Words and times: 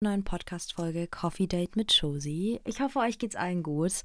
neuen 0.00 0.24
Podcast-Folge 0.24 1.06
Coffee 1.06 1.46
Date 1.46 1.74
mit 1.74 1.90
Josie. 1.90 2.60
Ich 2.64 2.80
hoffe, 2.80 2.98
euch 2.98 3.18
geht's 3.18 3.34
allen 3.34 3.62
gut. 3.62 4.02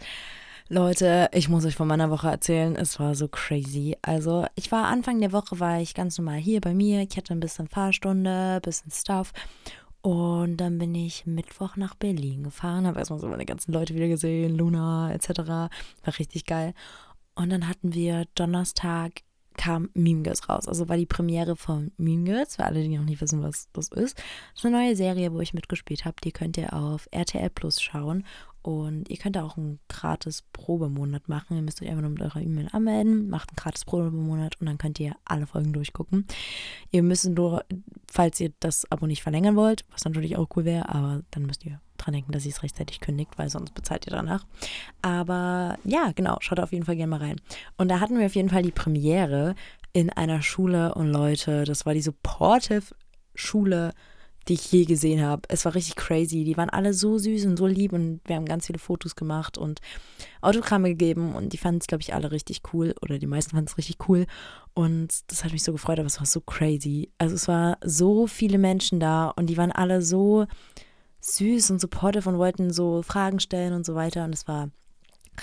Leute, 0.70 1.30
ich 1.34 1.50
muss 1.50 1.66
euch 1.66 1.76
von 1.76 1.88
meiner 1.88 2.10
Woche 2.10 2.30
erzählen. 2.30 2.78
Es 2.78 2.98
war 2.98 3.14
so 3.14 3.28
crazy. 3.28 3.98
Also, 4.02 4.46
ich 4.56 4.72
war 4.72 4.86
Anfang 4.86 5.20
der 5.20 5.34
Woche, 5.34 5.60
war 5.60 5.82
ich 5.82 5.94
ganz 5.94 6.18
normal 6.18 6.38
hier 6.38 6.62
bei 6.62 6.74
mir. 6.74 7.02
Ich 7.02 7.18
hatte 7.18 7.34
ein 7.34 7.42
bisschen 7.42 7.68
Fahrstunde, 7.68 8.54
ein 8.56 8.62
bisschen 8.62 8.90
Stuff. 8.90 9.34
Und 10.02 10.58
dann 10.58 10.78
bin 10.78 10.96
ich 10.96 11.26
Mittwoch 11.26 11.76
nach 11.76 11.96
Berlin 11.96 12.44
gefahren, 12.44 12.88
habe 12.88 13.00
erstmal 13.00 13.20
so 13.20 13.28
meine 13.28 13.46
ganzen 13.46 13.74
Leute 13.74 13.94
wieder 13.94 14.08
gesehen, 14.08 14.56
Luna 14.56 15.14
etc. 15.14 15.40
War 15.40 15.70
richtig 16.18 16.46
geil. 16.46 16.74
Und 17.36 17.50
dann 17.50 17.68
hatten 17.68 17.94
wir 17.94 18.28
Donnerstag 18.36 19.24
kam 19.58 19.90
Meme 19.94 20.24
Girls 20.24 20.48
raus. 20.50 20.68
Also 20.68 20.90
war 20.90 20.98
die 20.98 21.06
Premiere 21.06 21.56
von 21.56 21.92
Meme 21.98 22.24
Girls, 22.24 22.56
für 22.56 22.66
alle, 22.66 22.82
die 22.82 22.98
noch 22.98 23.06
nicht 23.06 23.22
wissen, 23.22 23.44
was 23.44 23.70
das 23.74 23.90
ist. 23.90 24.18
Das 24.18 24.60
ist 24.60 24.66
eine 24.66 24.78
neue 24.78 24.96
Serie, 24.96 25.34
wo 25.34 25.40
ich 25.40 25.54
mitgespielt 25.54 26.06
habe. 26.06 26.16
Die 26.24 26.32
könnt 26.32 26.58
ihr 26.58 26.74
auf 26.74 27.08
RTL 27.12 27.50
Plus 27.50 27.82
schauen. 27.82 28.24
Und 28.64 29.10
ihr 29.10 29.18
könnt 29.18 29.38
auch 29.40 29.58
einen 29.58 29.80
gratis 29.90 30.44
Probemonat 30.54 31.28
machen. 31.28 31.56
Ihr 31.58 31.64
müsst 31.64 31.82
euch 31.82 31.90
einfach 31.90 32.04
nur 32.04 32.12
mit 32.12 32.22
eurer 32.22 32.42
E-Mail 32.42 32.68
anmelden, 32.72 33.28
macht 33.28 33.50
einen 33.50 33.56
gratis 33.56 33.86
Probemonat 33.86 34.62
und 34.62 34.68
dann 34.68 34.78
könnt 34.78 35.00
ihr 35.00 35.16
alle 35.26 35.48
Folgen 35.48 35.74
durchgucken. 35.74 36.28
Ihr 36.92 37.02
müsst 37.02 37.28
nur, 37.28 37.66
falls 38.08 38.40
ihr 38.40 38.52
das 38.60 38.90
Abo 38.92 39.08
nicht 39.08 39.24
verlängern 39.24 39.56
wollt, 39.56 39.84
was 39.90 40.06
natürlich 40.06 40.38
auch 40.38 40.48
cool 40.56 40.66
wäre, 40.66 40.90
aber 40.90 41.24
dann 41.32 41.48
müsst 41.48 41.66
ihr 41.66 41.82
dran 42.04 42.14
denken, 42.14 42.32
dass 42.32 42.46
ihr 42.46 42.52
es 42.52 42.64
rechtzeitig 42.64 43.00
kündigt, 43.00 43.32
weil 43.38 43.50
sonst 43.50 43.74
bezahlt 43.74 44.06
ihr 44.08 44.12
danach. 44.12 44.46
Aber 45.02 45.78
ja, 45.84 46.12
genau, 46.14 46.38
schaut 46.40 46.60
auf 46.60 46.72
jeden 46.72 46.86
Fall 46.86 46.96
gerne 46.96 47.10
mal 47.10 47.20
rein. 47.20 47.42
Und 47.78 47.90
da 47.90 48.00
hatten 48.00 48.18
wir 48.18 48.26
auf 48.26 48.36
jeden 48.36 48.50
Fall 48.50 48.64
die 48.64 48.72
Premiere 48.72 49.56
in 49.94 50.10
einer 50.10 50.42
Schule 50.42 50.96
und 50.96 51.10
Leute, 51.10 51.64
das 51.66 51.86
war 51.86 51.94
die 51.94 52.02
Supportive 52.02 52.86
Schule 53.36 53.94
die 54.48 54.54
ich 54.54 54.72
je 54.72 54.86
gesehen 54.86 55.22
habe. 55.22 55.44
Es 55.50 55.66
war 55.66 55.76
richtig 55.76 55.96
crazy. 55.96 56.44
Die 56.44 56.58
waren 56.58 56.70
alle 56.70 56.94
so 56.94 57.18
süß 57.18 57.46
und 57.46 57.58
so 57.58 57.68
lieb 57.68 57.94
und 57.94 58.22
wir 58.26 58.36
haben 58.36 58.46
ganz 58.46 58.66
viele 58.66 58.80
Fotos 58.80 59.16
gemacht 59.16 59.58
und 59.58 59.82
Autogramme 60.42 60.90
gegeben 60.90 61.36
und 61.36 61.54
die 61.54 61.58
fanden 61.58 61.80
es, 61.82 61.88
glaube 61.88 62.02
ich, 62.02 62.14
alle 62.14 62.32
richtig 62.32 62.62
cool 62.74 62.96
oder 63.02 63.20
die 63.20 63.28
meisten 63.28 63.52
fanden 63.52 63.68
es 63.68 63.78
richtig 63.78 64.10
cool 64.10 64.26
und 64.74 65.14
das 65.28 65.44
hat 65.44 65.52
mich 65.52 65.64
so 65.64 65.72
gefreut, 65.72 66.00
aber 66.00 66.08
es 66.08 66.20
war 66.20 66.26
so 66.26 66.42
crazy. 66.42 67.12
Also 67.18 67.36
es 67.36 67.48
war 67.48 67.78
so 67.84 68.26
viele 68.26 68.58
Menschen 68.58 69.00
da 69.00 69.30
und 69.30 69.48
die 69.48 69.58
waren 69.58 69.72
alle 69.72 70.02
so 70.02 70.48
süß 71.22 71.72
und 71.72 71.80
supportive 71.80 72.28
und 72.28 72.38
wollten 72.38 72.72
so 72.72 73.02
Fragen 73.02 73.40
stellen 73.40 73.74
und 73.74 73.86
so 73.86 73.96
weiter 73.96 74.26
und 74.26 74.34
es 74.34 74.48
war 74.48 74.70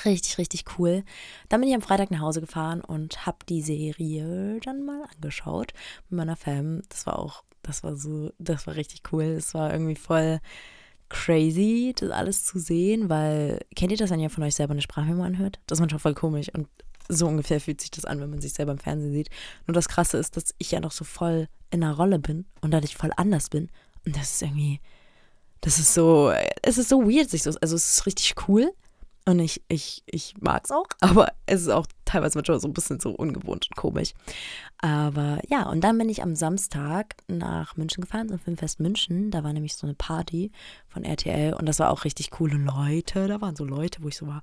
Richtig, 0.05 0.37
richtig 0.37 0.65
cool. 0.79 1.03
Dann 1.49 1.61
bin 1.61 1.71
ich 1.71 1.75
am 1.75 1.81
Freitag 1.81 2.11
nach 2.11 2.21
Hause 2.21 2.43
gefahren 2.43 2.83
und 2.83 3.25
habe 3.25 3.39
die 3.49 3.63
Serie 3.63 4.61
dann 4.63 4.85
mal 4.85 5.03
angeschaut 5.15 5.73
mit 6.11 6.19
meiner 6.19 6.37
Fam. 6.37 6.83
Das 6.91 7.07
war 7.07 7.19
auch 7.19 7.43
das 7.63 7.83
war 7.83 7.97
so, 7.97 8.33
das 8.39 8.67
war 8.67 8.77
richtig 8.77 9.03
cool. 9.13 9.25
Es 9.25 9.55
war 9.55 9.73
irgendwie 9.73 9.95
voll 9.95 10.41
crazy, 11.09 11.95
das 11.97 12.11
alles 12.11 12.45
zu 12.45 12.59
sehen, 12.59 13.09
weil, 13.09 13.61
kennt 13.77 13.93
ihr 13.93 13.99
das, 13.99 14.11
wenn 14.11 14.21
ihr 14.21 14.31
von 14.31 14.45
euch 14.45 14.55
selber 14.55 14.73
eine 14.73 14.83
Sprachmemo 14.83 15.23
anhört? 15.23 15.59
Das 15.67 15.77
ist 15.77 15.81
manchmal 15.81 16.01
voll 16.01 16.15
komisch 16.15 16.49
und 16.55 16.69
so 17.11 17.27
ungefähr 17.27 17.61
fühlt 17.61 17.81
sich 17.81 17.91
das 17.91 18.05
an, 18.05 18.21
wenn 18.21 18.29
man 18.29 18.41
sich 18.43 18.53
selber 18.53 18.73
im 18.73 18.79
Fernsehen 18.79 19.13
sieht. 19.13 19.31
Nur 19.67 19.75
das 19.75 19.89
Krasse 19.89 20.19
ist, 20.19 20.37
dass 20.37 20.55
ich 20.59 20.71
ja 20.71 20.81
noch 20.81 20.93
so 20.93 21.05
voll 21.05 21.49
in 21.71 21.83
einer 21.83 21.95
Rolle 21.95 22.19
bin 22.19 22.45
und 22.61 22.73
dadurch 22.73 22.97
voll 22.97 23.13
anders 23.17 23.49
bin. 23.49 23.71
Und 24.05 24.15
das 24.17 24.33
ist 24.33 24.43
irgendwie, 24.43 24.81
das 25.61 25.79
ist 25.79 25.95
so, 25.95 26.33
es 26.63 26.79
ist 26.79 26.89
so 26.89 27.03
weird, 27.03 27.31
sich 27.31 27.43
so, 27.43 27.51
also 27.61 27.77
es 27.77 27.93
ist 27.93 28.07
richtig 28.07 28.35
cool, 28.49 28.73
und 29.29 29.41
ich, 29.41 29.63
ich, 29.69 30.03
ich 30.07 30.37
mag 30.41 30.63
es 30.65 30.71
auch, 30.71 30.87
aber 31.01 31.29
es 31.45 31.61
ist 31.61 31.69
auch 31.69 31.87
teilweise 32.07 32.39
manchmal 32.39 32.61
so 32.61 32.67
ein 32.67 32.73
bisschen 32.73 32.99
so 32.99 33.11
ungewohnt 33.11 33.69
und 33.69 33.77
komisch. 33.77 34.15
Aber 34.79 35.39
ja, 35.47 35.69
und 35.69 35.83
dann 35.83 35.99
bin 35.99 36.09
ich 36.09 36.23
am 36.23 36.35
Samstag 36.35 37.15
nach 37.27 37.77
München 37.77 38.01
gefahren, 38.01 38.31
zum 38.31 38.39
Filmfest 38.39 38.81
München. 38.81 39.31
Da 39.31 39.45
war 39.45 39.53
nämlich 39.53 39.77
so 39.77 39.87
eine 39.87 39.93
Party 39.93 40.51
von 40.87 41.05
RTL 41.05 41.53
und 41.53 41.67
das 41.67 41.79
war 41.79 41.91
auch 41.91 42.05
richtig 42.07 42.31
coole 42.31 42.57
Leute. 42.57 43.29
Da 43.29 43.43
waren 43.43 43.55
so 43.55 43.67
Leute, 43.67 44.03
wo 44.03 44.09
ich 44.09 44.17
so 44.17 44.27
war, 44.27 44.41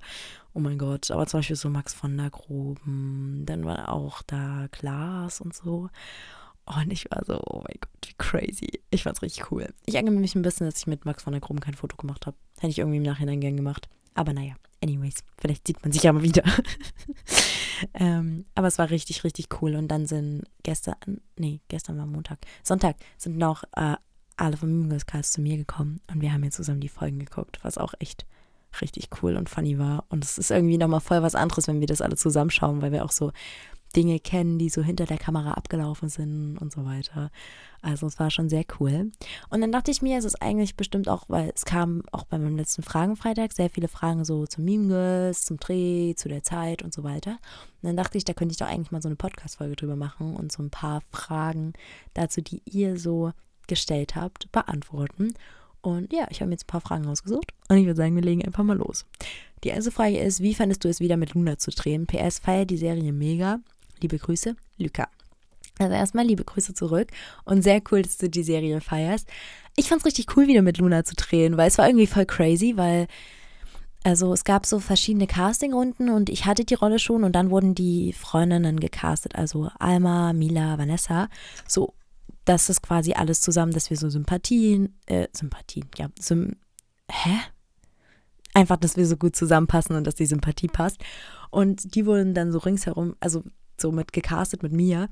oh 0.54 0.60
mein 0.60 0.78
Gott. 0.78 1.10
Aber 1.10 1.26
zum 1.26 1.40
Beispiel 1.40 1.56
so 1.56 1.68
Max 1.68 1.92
von 1.92 2.16
der 2.16 2.30
Groben, 2.30 3.42
dann 3.44 3.64
war 3.64 3.88
auch 3.88 4.22
da 4.22 4.68
Klaas 4.70 5.40
und 5.40 5.52
so. 5.52 5.88
Und 6.66 6.92
ich 6.92 7.06
war 7.10 7.24
so, 7.24 7.40
oh 7.46 7.58
mein 7.58 7.78
Gott, 7.80 7.90
wie 8.06 8.14
crazy. 8.18 8.80
Ich 8.90 9.04
fand's 9.04 9.22
richtig 9.22 9.50
cool. 9.50 9.72
Ich 9.86 9.94
ärgere 9.94 10.10
mich 10.10 10.34
ein 10.34 10.42
bisschen, 10.42 10.66
dass 10.66 10.78
ich 10.78 10.86
mit 10.86 11.04
Max 11.04 11.22
von 11.22 11.32
der 11.32 11.40
Groben 11.40 11.60
kein 11.60 11.74
Foto 11.74 11.96
gemacht 11.96 12.26
habe. 12.26 12.36
Hätte 12.58 12.70
ich 12.70 12.78
irgendwie 12.78 12.98
im 12.98 13.04
Nachhinein 13.04 13.40
gern 13.40 13.56
gemacht. 13.56 13.88
Aber 14.14 14.32
naja, 14.32 14.54
anyways, 14.82 15.22
vielleicht 15.38 15.66
sieht 15.66 15.82
man 15.82 15.92
sich 15.92 16.02
ja 16.02 16.12
mal 16.12 16.22
wieder. 16.22 16.42
ähm, 17.94 18.46
aber 18.54 18.66
es 18.66 18.78
war 18.78 18.90
richtig, 18.90 19.22
richtig 19.24 19.48
cool. 19.60 19.76
Und 19.76 19.88
dann 19.88 20.06
sind 20.06 20.44
gestern, 20.62 21.20
nee, 21.36 21.60
gestern 21.68 21.98
war 21.98 22.06
Montag, 22.06 22.38
Sonntag 22.62 22.96
sind 23.16 23.36
noch 23.36 23.62
äh, 23.76 23.94
alle 24.36 24.56
vom 24.56 24.70
Mimoscast 24.82 25.34
zu 25.34 25.40
mir 25.40 25.56
gekommen 25.56 26.00
und 26.12 26.20
wir 26.20 26.32
haben 26.32 26.44
jetzt 26.44 26.56
zusammen 26.56 26.80
die 26.80 26.88
Folgen 26.88 27.18
geguckt, 27.18 27.58
was 27.62 27.78
auch 27.78 27.94
echt 28.00 28.26
richtig 28.80 29.08
cool 29.22 29.36
und 29.36 29.48
funny 29.48 29.78
war. 29.78 30.04
Und 30.08 30.24
es 30.24 30.36
ist 30.36 30.50
irgendwie 30.50 30.78
nochmal 30.78 31.00
voll 31.00 31.22
was 31.22 31.34
anderes, 31.34 31.68
wenn 31.68 31.80
wir 31.80 31.86
das 31.86 32.02
alle 32.02 32.16
zusammenschauen, 32.16 32.82
weil 32.82 32.92
wir 32.92 33.04
auch 33.04 33.12
so 33.12 33.32
Dinge 33.96 34.20
kennen, 34.20 34.58
die 34.58 34.68
so 34.68 34.82
hinter 34.82 35.06
der 35.06 35.18
Kamera 35.18 35.52
abgelaufen 35.52 36.08
sind 36.08 36.58
und 36.58 36.72
so 36.72 36.84
weiter. 36.84 37.30
Also 37.82 38.06
es 38.06 38.18
war 38.18 38.30
schon 38.30 38.48
sehr 38.48 38.64
cool. 38.78 39.10
Und 39.48 39.60
dann 39.60 39.72
dachte 39.72 39.90
ich 39.90 40.02
mir, 40.02 40.18
es 40.18 40.24
ist 40.24 40.42
eigentlich 40.42 40.76
bestimmt 40.76 41.08
auch, 41.08 41.24
weil 41.28 41.50
es 41.54 41.64
kam 41.64 42.02
auch 42.12 42.24
bei 42.24 42.38
meinem 42.38 42.56
letzten 42.56 42.82
Fragenfreitag 42.82 43.52
sehr 43.52 43.70
viele 43.70 43.88
Fragen 43.88 44.24
so 44.24 44.46
zum 44.46 44.64
Meme 44.64 44.88
Girls, 44.88 45.44
zum 45.44 45.56
Dreh, 45.58 46.14
zu 46.14 46.28
der 46.28 46.42
Zeit 46.42 46.82
und 46.82 46.92
so 46.92 47.04
weiter. 47.04 47.38
Und 47.82 47.88
dann 47.88 47.96
dachte 47.96 48.18
ich, 48.18 48.24
da 48.24 48.34
könnte 48.34 48.52
ich 48.52 48.58
doch 48.58 48.66
eigentlich 48.66 48.90
mal 48.90 49.02
so 49.02 49.08
eine 49.08 49.16
Podcast-Folge 49.16 49.76
drüber 49.76 49.96
machen 49.96 50.36
und 50.36 50.52
so 50.52 50.62
ein 50.62 50.70
paar 50.70 51.00
Fragen 51.10 51.72
dazu, 52.14 52.42
die 52.42 52.62
ihr 52.64 52.98
so 52.98 53.32
gestellt 53.66 54.14
habt, 54.16 54.50
beantworten. 54.52 55.34
Und 55.80 56.12
ja, 56.12 56.26
ich 56.30 56.40
habe 56.40 56.48
mir 56.48 56.54
jetzt 56.54 56.64
ein 56.64 56.72
paar 56.72 56.80
Fragen 56.80 57.06
rausgesucht 57.06 57.52
und 57.68 57.76
ich 57.76 57.86
würde 57.86 57.96
sagen, 57.96 58.16
wir 58.16 58.22
legen 58.22 58.44
einfach 58.44 58.64
mal 58.64 58.76
los. 58.76 59.06
Die 59.62 59.68
erste 59.68 59.92
Frage 59.92 60.18
ist, 60.18 60.40
wie 60.40 60.54
fandest 60.54 60.84
du 60.84 60.88
es 60.88 61.00
wieder 61.00 61.16
mit 61.16 61.34
Luna 61.34 61.58
zu 61.58 61.70
drehen? 61.70 62.06
PS 62.06 62.40
feiert 62.40 62.70
die 62.70 62.76
Serie 62.76 63.12
mega. 63.12 63.60
Liebe 64.00 64.18
Grüße, 64.18 64.56
Luca. 64.78 65.08
Also 65.78 65.94
erstmal 65.94 66.24
liebe 66.24 66.44
Grüße 66.44 66.72
zurück 66.72 67.08
und 67.44 67.62
sehr 67.62 67.82
cool, 67.90 68.02
dass 68.02 68.16
du 68.16 68.30
die 68.30 68.42
Serie 68.42 68.80
feierst. 68.80 69.28
Ich 69.76 69.88
fand 69.88 70.00
es 70.00 70.06
richtig 70.06 70.34
cool, 70.36 70.46
wieder 70.46 70.62
mit 70.62 70.78
Luna 70.78 71.04
zu 71.04 71.14
drehen, 71.14 71.58
weil 71.58 71.68
es 71.68 71.76
war 71.76 71.86
irgendwie 71.86 72.06
voll 72.06 72.24
crazy, 72.24 72.76
weil 72.76 73.08
also 74.02 74.32
es 74.32 74.44
gab 74.44 74.64
so 74.64 74.78
verschiedene 74.78 75.26
Castingrunden 75.26 76.08
und 76.08 76.30
ich 76.30 76.46
hatte 76.46 76.64
die 76.64 76.74
Rolle 76.74 76.98
schon 76.98 77.24
und 77.24 77.32
dann 77.32 77.50
wurden 77.50 77.74
die 77.74 78.12
Freundinnen 78.12 78.80
gecastet, 78.80 79.34
also 79.34 79.68
Alma, 79.78 80.32
Mila, 80.32 80.78
Vanessa, 80.78 81.28
so 81.66 81.92
das 82.46 82.70
ist 82.70 82.82
quasi 82.82 83.12
alles 83.12 83.40
zusammen, 83.40 83.72
dass 83.72 83.90
wir 83.90 83.96
so 83.96 84.08
Sympathien, 84.08 84.96
äh, 85.06 85.26
Sympathien, 85.32 85.88
ja, 85.96 86.08
Sym 86.18 86.56
hä? 87.10 87.38
Einfach, 88.54 88.76
dass 88.76 88.96
wir 88.96 89.06
so 89.06 89.16
gut 89.16 89.36
zusammenpassen 89.36 89.96
und 89.96 90.06
dass 90.06 90.14
die 90.14 90.26
Sympathie 90.26 90.68
passt. 90.68 90.98
Und 91.50 91.94
die 91.94 92.06
wurden 92.06 92.32
dann 92.32 92.52
so 92.52 92.58
ringsherum, 92.58 93.14
also 93.20 93.42
so 93.80 93.92
mit 93.92 94.12
gecastet 94.12 94.62
mit 94.62 94.72
mir. 94.72 95.08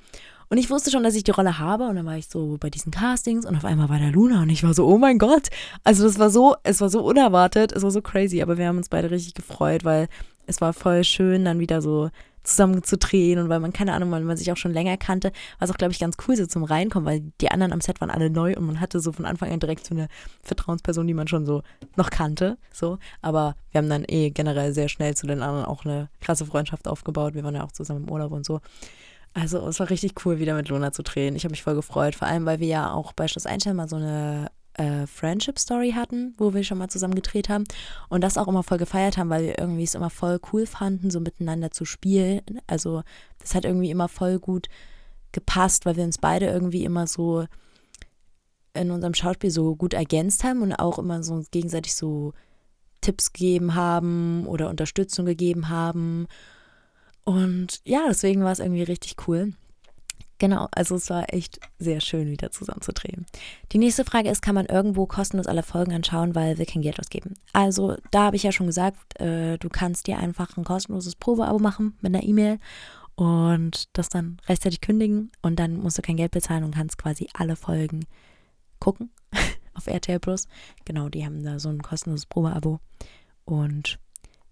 Und 0.48 0.58
ich 0.58 0.70
wusste 0.70 0.90
schon, 0.90 1.02
dass 1.02 1.14
ich 1.14 1.24
die 1.24 1.30
Rolle 1.30 1.58
habe. 1.58 1.84
Und 1.84 1.96
dann 1.96 2.06
war 2.06 2.16
ich 2.16 2.28
so 2.28 2.56
bei 2.60 2.70
diesen 2.70 2.92
Castings 2.92 3.46
und 3.46 3.56
auf 3.56 3.64
einmal 3.64 3.88
war 3.88 3.98
da 3.98 4.08
Luna 4.08 4.42
und 4.42 4.50
ich 4.50 4.62
war 4.62 4.74
so, 4.74 4.86
oh 4.86 4.98
mein 4.98 5.18
Gott. 5.18 5.48
Also 5.82 6.04
das 6.04 6.18
war 6.18 6.30
so, 6.30 6.56
es 6.62 6.80
war 6.80 6.90
so 6.90 7.02
unerwartet, 7.02 7.72
es 7.72 7.82
war 7.82 7.90
so 7.90 8.02
crazy, 8.02 8.42
aber 8.42 8.58
wir 8.58 8.68
haben 8.68 8.76
uns 8.76 8.88
beide 8.88 9.10
richtig 9.10 9.34
gefreut, 9.34 9.84
weil 9.84 10.08
es 10.46 10.60
war 10.60 10.72
voll 10.72 11.04
schön, 11.04 11.44
dann 11.44 11.58
wieder 11.58 11.80
so 11.80 12.10
zusammen 12.44 12.82
zu 12.82 12.96
drehen 12.96 13.38
und 13.38 13.48
weil 13.48 13.60
man, 13.60 13.72
keine 13.72 13.94
Ahnung, 13.94 14.10
weil 14.10 14.22
man 14.22 14.36
sich 14.36 14.52
auch 14.52 14.56
schon 14.56 14.72
länger 14.72 14.96
kannte, 14.96 15.32
war 15.58 15.66
es 15.66 15.70
auch, 15.70 15.78
glaube 15.78 15.92
ich, 15.92 15.98
ganz 15.98 16.16
cool 16.26 16.36
so 16.36 16.46
zum 16.46 16.64
Reinkommen, 16.64 17.06
weil 17.06 17.32
die 17.40 17.50
anderen 17.50 17.72
am 17.72 17.80
Set 17.80 18.00
waren 18.00 18.10
alle 18.10 18.30
neu 18.30 18.54
und 18.56 18.66
man 18.66 18.80
hatte 18.80 19.00
so 19.00 19.12
von 19.12 19.24
Anfang 19.24 19.50
an 19.50 19.60
direkt 19.60 19.86
so 19.86 19.94
eine 19.94 20.08
Vertrauensperson, 20.42 21.06
die 21.06 21.14
man 21.14 21.26
schon 21.26 21.46
so 21.46 21.62
noch 21.96 22.10
kannte, 22.10 22.58
so. 22.72 22.98
Aber 23.22 23.56
wir 23.70 23.78
haben 23.78 23.88
dann 23.88 24.04
eh 24.06 24.30
generell 24.30 24.72
sehr 24.72 24.88
schnell 24.88 25.16
zu 25.16 25.26
den 25.26 25.42
anderen 25.42 25.64
auch 25.64 25.84
eine 25.84 26.08
krasse 26.20 26.46
Freundschaft 26.46 26.86
aufgebaut. 26.86 27.34
Wir 27.34 27.44
waren 27.44 27.54
ja 27.54 27.64
auch 27.64 27.72
zusammen 27.72 28.04
im 28.04 28.10
Urlaub 28.10 28.32
und 28.32 28.44
so. 28.44 28.60
Also 29.32 29.66
es 29.66 29.80
war 29.80 29.90
richtig 29.90 30.24
cool, 30.24 30.38
wieder 30.38 30.54
mit 30.54 30.68
Luna 30.68 30.92
zu 30.92 31.02
drehen. 31.02 31.34
Ich 31.34 31.44
habe 31.44 31.50
mich 31.50 31.62
voll 31.62 31.74
gefreut, 31.74 32.14
vor 32.14 32.28
allem, 32.28 32.46
weil 32.46 32.60
wir 32.60 32.68
ja 32.68 32.92
auch 32.92 33.12
bei 33.12 33.26
Schloss 33.26 33.46
Einstein 33.46 33.74
mal 33.74 33.88
so 33.88 33.96
eine 33.96 34.48
äh, 34.74 35.06
Friendship 35.06 35.58
Story 35.58 35.92
hatten, 35.92 36.34
wo 36.38 36.54
wir 36.54 36.64
schon 36.64 36.78
mal 36.78 36.88
zusammen 36.88 37.14
gedreht 37.14 37.48
haben 37.48 37.64
und 38.08 38.22
das 38.22 38.38
auch 38.38 38.48
immer 38.48 38.62
voll 38.62 38.78
gefeiert 38.78 39.16
haben, 39.16 39.30
weil 39.30 39.44
wir 39.44 39.58
irgendwie 39.58 39.84
es 39.84 39.94
immer 39.94 40.10
voll 40.10 40.40
cool 40.52 40.66
fanden, 40.66 41.10
so 41.10 41.20
miteinander 41.20 41.70
zu 41.70 41.84
spielen. 41.84 42.42
Also 42.66 43.02
das 43.38 43.54
hat 43.54 43.64
irgendwie 43.64 43.90
immer 43.90 44.08
voll 44.08 44.38
gut 44.38 44.68
gepasst, 45.32 45.86
weil 45.86 45.96
wir 45.96 46.04
uns 46.04 46.18
beide 46.18 46.46
irgendwie 46.46 46.84
immer 46.84 47.06
so 47.06 47.46
in 48.74 48.90
unserem 48.90 49.14
Schauspiel 49.14 49.50
so 49.50 49.76
gut 49.76 49.94
ergänzt 49.94 50.44
haben 50.44 50.62
und 50.62 50.72
auch 50.72 50.98
immer 50.98 51.22
so 51.22 51.44
gegenseitig 51.50 51.94
so 51.94 52.32
Tipps 53.00 53.32
gegeben 53.32 53.74
haben 53.74 54.46
oder 54.46 54.70
Unterstützung 54.70 55.26
gegeben 55.26 55.68
haben. 55.68 56.26
Und 57.24 57.80
ja, 57.84 58.04
deswegen 58.08 58.42
war 58.42 58.52
es 58.52 58.58
irgendwie 58.58 58.82
richtig 58.82 59.16
cool. 59.28 59.52
Genau, 60.44 60.68
also 60.72 60.96
es 60.96 61.08
war 61.08 61.32
echt 61.32 61.58
sehr 61.78 62.02
schön, 62.02 62.28
wieder 62.28 62.50
zusammen 62.50 62.82
zu 62.82 62.92
drehen. 62.92 63.24
Die 63.72 63.78
nächste 63.78 64.04
Frage 64.04 64.28
ist, 64.28 64.42
kann 64.42 64.54
man 64.54 64.66
irgendwo 64.66 65.06
kostenlos 65.06 65.46
alle 65.46 65.62
Folgen 65.62 65.94
anschauen, 65.94 66.34
weil 66.34 66.58
wir 66.58 66.66
kein 66.66 66.82
Geld 66.82 67.00
ausgeben? 67.00 67.32
Also 67.54 67.96
da 68.10 68.24
habe 68.24 68.36
ich 68.36 68.42
ja 68.42 68.52
schon 68.52 68.66
gesagt, 68.66 69.18
äh, 69.18 69.56
du 69.56 69.70
kannst 69.70 70.06
dir 70.06 70.18
einfach 70.18 70.58
ein 70.58 70.64
kostenloses 70.64 71.16
Probeabo 71.16 71.58
machen 71.58 71.96
mit 72.02 72.14
einer 72.14 72.22
E-Mail 72.22 72.58
und 73.14 73.88
das 73.96 74.10
dann 74.10 74.36
rechtzeitig 74.46 74.82
kündigen 74.82 75.32
und 75.40 75.58
dann 75.58 75.78
musst 75.78 75.96
du 75.96 76.02
kein 76.02 76.18
Geld 76.18 76.32
bezahlen 76.32 76.62
und 76.62 76.74
kannst 76.74 76.98
quasi 76.98 77.26
alle 77.32 77.56
Folgen 77.56 78.04
gucken. 78.80 79.08
auf 79.72 79.86
RTL 79.86 80.20
Plus. 80.20 80.46
Genau, 80.84 81.08
die 81.08 81.24
haben 81.24 81.42
da 81.42 81.58
so 81.58 81.70
ein 81.70 81.80
kostenloses 81.80 82.26
Probeabo. 82.26 82.80
Und 83.46 83.98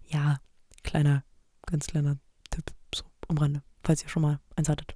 ja, 0.07 0.39
kleiner, 0.81 1.23
ganz 1.67 1.85
kleiner 1.85 2.17
Tipp, 2.49 2.71
so 2.95 3.03
am 3.27 3.37
Rande, 3.37 3.61
falls 3.83 4.01
ihr 4.01 4.09
schon 4.09 4.23
mal 4.23 4.39
eins 4.55 4.69
hattet. 4.69 4.95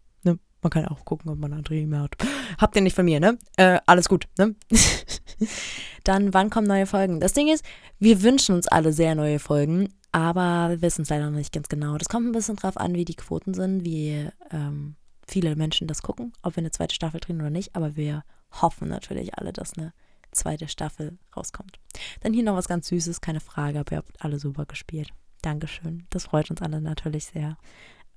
Man 0.68 0.84
kann 0.84 0.86
auch 0.88 1.06
gucken, 1.06 1.32
ob 1.32 1.40
man 1.40 1.64
mehr 1.72 2.02
hat. 2.02 2.16
Habt 2.58 2.76
ihr 2.76 2.82
nicht 2.82 2.94
von 2.94 3.06
mir, 3.06 3.22
ne? 3.22 3.38
Äh, 3.56 3.80
alles 3.86 4.10
gut, 4.10 4.26
ne? 4.38 4.54
Dann, 6.04 6.34
wann 6.34 6.50
kommen 6.50 6.68
neue 6.68 6.86
Folgen? 6.86 7.22
Das 7.22 7.32
Ding 7.32 7.48
ist, 7.48 7.64
wir 8.00 8.22
wünschen 8.22 8.54
uns 8.54 8.68
alle 8.68 8.92
sehr 8.92 9.16
neue 9.16 9.40
Folgen, 9.40 9.88
aber 10.12 10.70
wir 10.70 10.82
wissen 10.82 11.04
es 11.04 11.10
leider 11.10 11.30
noch 11.30 11.38
nicht 11.38 11.54
ganz 11.54 11.70
genau. 11.70 11.98
Das 11.98 12.10
kommt 12.10 12.28
ein 12.28 12.34
bisschen 12.34 12.58
drauf 12.58 12.76
an, 12.76 12.96
wie 12.96 13.06
die 13.06 13.16
Quoten 13.16 13.54
sind, 13.54 13.86
wie 13.86 14.28
ähm, 14.52 14.96
viele 15.26 15.56
Menschen 15.56 15.88
das 15.88 16.02
gucken, 16.02 16.34
ob 16.42 16.58
wir 16.58 16.62
eine 16.62 16.72
zweite 16.72 16.94
Staffel 16.94 17.22
drehen 17.22 17.40
oder 17.40 17.50
nicht. 17.50 17.74
Aber 17.78 17.96
wir 17.96 18.26
hoffen 18.62 18.90
natürlich 18.90 19.38
alle, 19.38 19.54
dass 19.54 19.78
eine 19.78 19.94
zweite 20.34 20.68
Staffel 20.68 21.18
rauskommt. 21.34 21.80
Dann 22.20 22.34
hier 22.34 22.44
noch 22.44 22.58
was 22.58 22.68
ganz 22.68 22.90
Süßes, 22.90 23.22
keine 23.22 23.40
Frage, 23.40 23.80
aber 23.80 23.94
ihr 23.94 23.98
habt 24.00 24.22
alle 24.22 24.38
super 24.38 24.66
gespielt. 24.66 25.12
Dankeschön. 25.42 26.08
Das 26.10 26.26
freut 26.26 26.52
uns 26.52 26.62
alle 26.62 26.82
natürlich 26.82 27.28
sehr. 27.28 27.58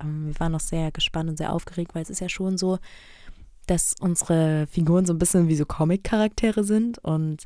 Ähm, 0.01 0.27
wir 0.27 0.39
waren 0.39 0.51
noch 0.51 0.59
sehr 0.59 0.91
gespannt 0.91 1.29
und 1.29 1.37
sehr 1.37 1.53
aufgeregt, 1.53 1.95
weil 1.95 2.03
es 2.03 2.09
ist 2.09 2.21
ja 2.21 2.29
schon 2.29 2.57
so, 2.57 2.79
dass 3.67 3.95
unsere 3.99 4.67
Figuren 4.67 5.05
so 5.05 5.13
ein 5.13 5.19
bisschen 5.19 5.47
wie 5.47 5.55
so 5.55 5.65
Comic-Charaktere 5.65 6.63
sind 6.63 6.97
und 6.99 7.45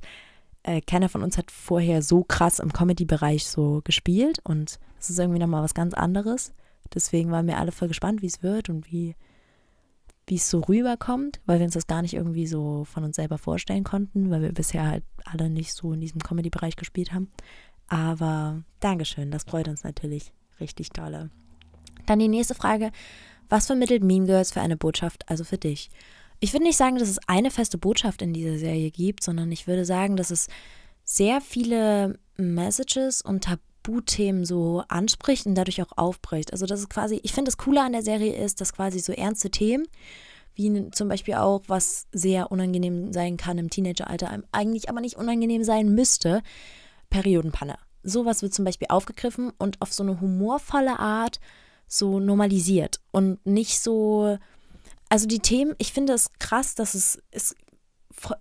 äh, 0.63 0.81
keiner 0.81 1.09
von 1.09 1.21
uns 1.21 1.37
hat 1.37 1.51
vorher 1.51 2.01
so 2.01 2.23
krass 2.23 2.59
im 2.59 2.73
Comedy-Bereich 2.73 3.45
so 3.45 3.81
gespielt 3.83 4.39
und 4.43 4.79
es 4.99 5.09
ist 5.09 5.19
irgendwie 5.19 5.39
nochmal 5.39 5.63
was 5.63 5.73
ganz 5.73 5.93
anderes. 5.93 6.53
Deswegen 6.93 7.31
waren 7.31 7.47
wir 7.47 7.57
alle 7.57 7.71
voll 7.71 7.87
gespannt, 7.87 8.21
wie 8.21 8.27
es 8.27 8.43
wird 8.43 8.69
und 8.69 8.91
wie 8.91 9.15
wie 10.27 10.35
es 10.35 10.49
so 10.49 10.59
rüberkommt, 10.61 11.39
weil 11.45 11.59
wir 11.59 11.65
uns 11.65 11.75
das 11.75 11.87
gar 11.87 12.01
nicht 12.01 12.15
irgendwie 12.15 12.47
so 12.47 12.83
von 12.85 13.03
uns 13.03 13.15
selber 13.15 13.37
vorstellen 13.37 13.83
konnten, 13.83 14.31
weil 14.31 14.41
wir 14.41 14.53
bisher 14.53 14.87
halt 14.87 15.03
alle 15.23 15.49
nicht 15.49 15.73
so 15.73 15.93
in 15.93 16.01
diesem 16.01 16.19
Comedy-Bereich 16.21 16.75
gespielt 16.75 17.13
haben. 17.13 17.29
Aber 17.87 18.63
Dankeschön, 18.79 19.29
das 19.29 19.43
freut 19.43 19.67
uns 19.67 19.83
natürlich 19.83 20.33
richtig 20.59 20.89
dolle. 20.89 21.29
Dann 22.05 22.19
die 22.19 22.27
nächste 22.27 22.55
Frage. 22.55 22.91
Was 23.49 23.67
vermittelt 23.67 24.03
Mean 24.03 24.25
Girls 24.25 24.51
für 24.51 24.61
eine 24.61 24.77
Botschaft, 24.77 25.29
also 25.29 25.43
für 25.43 25.57
dich? 25.57 25.89
Ich 26.39 26.53
würde 26.53 26.65
nicht 26.65 26.77
sagen, 26.77 26.97
dass 26.97 27.09
es 27.09 27.19
eine 27.27 27.51
feste 27.51 27.77
Botschaft 27.77 28.21
in 28.21 28.33
dieser 28.33 28.57
Serie 28.57 28.91
gibt, 28.91 29.23
sondern 29.23 29.51
ich 29.51 29.67
würde 29.67 29.85
sagen, 29.85 30.17
dass 30.17 30.31
es 30.31 30.47
sehr 31.03 31.39
viele 31.41 32.19
Messages 32.37 33.21
und 33.21 33.43
Tabuthemen 33.43 34.45
so 34.45 34.83
anspricht 34.89 35.45
und 35.45 35.55
dadurch 35.55 35.81
auch 35.81 35.97
aufbricht. 35.97 36.51
Also 36.51 36.65
das 36.65 36.81
ist 36.81 36.89
quasi, 36.89 37.19
ich 37.23 37.33
finde 37.33 37.49
das 37.49 37.57
Coole 37.57 37.81
an 37.81 37.93
der 37.93 38.01
Serie 38.01 38.35
ist, 38.35 38.59
dass 38.59 38.73
quasi 38.73 38.99
so 38.99 39.13
ernste 39.13 39.49
Themen, 39.49 39.87
wie 40.55 40.89
zum 40.91 41.07
Beispiel 41.07 41.35
auch, 41.35 41.63
was 41.67 42.07
sehr 42.11 42.51
unangenehm 42.51 43.13
sein 43.13 43.37
kann 43.37 43.57
im 43.57 43.69
Teenageralter, 43.69 44.41
eigentlich 44.51 44.89
aber 44.89 45.01
nicht 45.01 45.17
unangenehm 45.17 45.63
sein 45.63 45.93
müsste, 45.93 46.41
Periodenpanne. 47.09 47.75
Sowas 48.03 48.41
wird 48.41 48.53
zum 48.53 48.65
Beispiel 48.65 48.87
aufgegriffen 48.89 49.51
und 49.57 49.81
auf 49.81 49.93
so 49.93 50.03
eine 50.03 50.21
humorvolle 50.21 50.99
Art 50.99 51.39
so 51.87 52.19
normalisiert 52.19 52.99
und 53.11 53.45
nicht 53.45 53.79
so. 53.79 54.37
Also 55.09 55.27
die 55.27 55.39
Themen, 55.39 55.75
ich 55.77 55.93
finde 55.93 56.13
es 56.13 56.31
krass, 56.39 56.75
dass 56.75 56.95
es, 56.95 57.19
es 57.31 57.55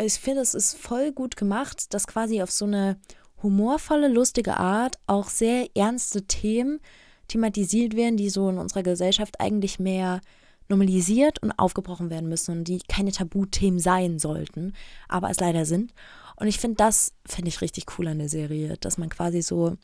ich 0.01 0.15
finde, 0.15 0.41
es 0.41 0.55
ist 0.55 0.77
voll 0.77 1.13
gut 1.13 1.37
gemacht, 1.37 1.93
dass 1.93 2.07
quasi 2.07 2.43
auf 2.43 2.51
so 2.51 2.65
eine 2.65 2.97
humorvolle, 3.43 4.09
lustige 4.09 4.57
Art 4.57 4.97
auch 5.07 5.29
sehr 5.29 5.69
ernste 5.75 6.23
Themen 6.23 6.81
thematisiert 7.29 7.95
werden, 7.95 8.17
die 8.17 8.31
so 8.31 8.49
in 8.49 8.59
unserer 8.59 8.83
Gesellschaft 8.83 9.41
eigentlich 9.41 9.79
mehr 9.79 10.21
normalisiert 10.69 11.43
und 11.43 11.53
aufgebrochen 11.53 12.11
werden 12.11 12.29
müssen 12.29 12.59
und 12.59 12.65
die 12.65 12.81
keine 12.89 13.13
Tabuthemen 13.13 13.79
sein 13.79 14.19
sollten, 14.19 14.73
aber 15.09 15.31
es 15.31 15.41
leider 15.41 15.67
sind. 15.67 15.93
Und 16.37 16.47
ich 16.47 16.59
finde, 16.59 16.77
das 16.77 17.13
finde 17.27 17.49
ich 17.49 17.61
richtig 17.61 17.85
cool 17.99 18.09
an 18.09 18.19
der 18.19 18.29
Serie, 18.29 18.77
dass 18.81 18.99
man 18.99 19.11
quasi 19.11 19.43
so, 19.43 19.77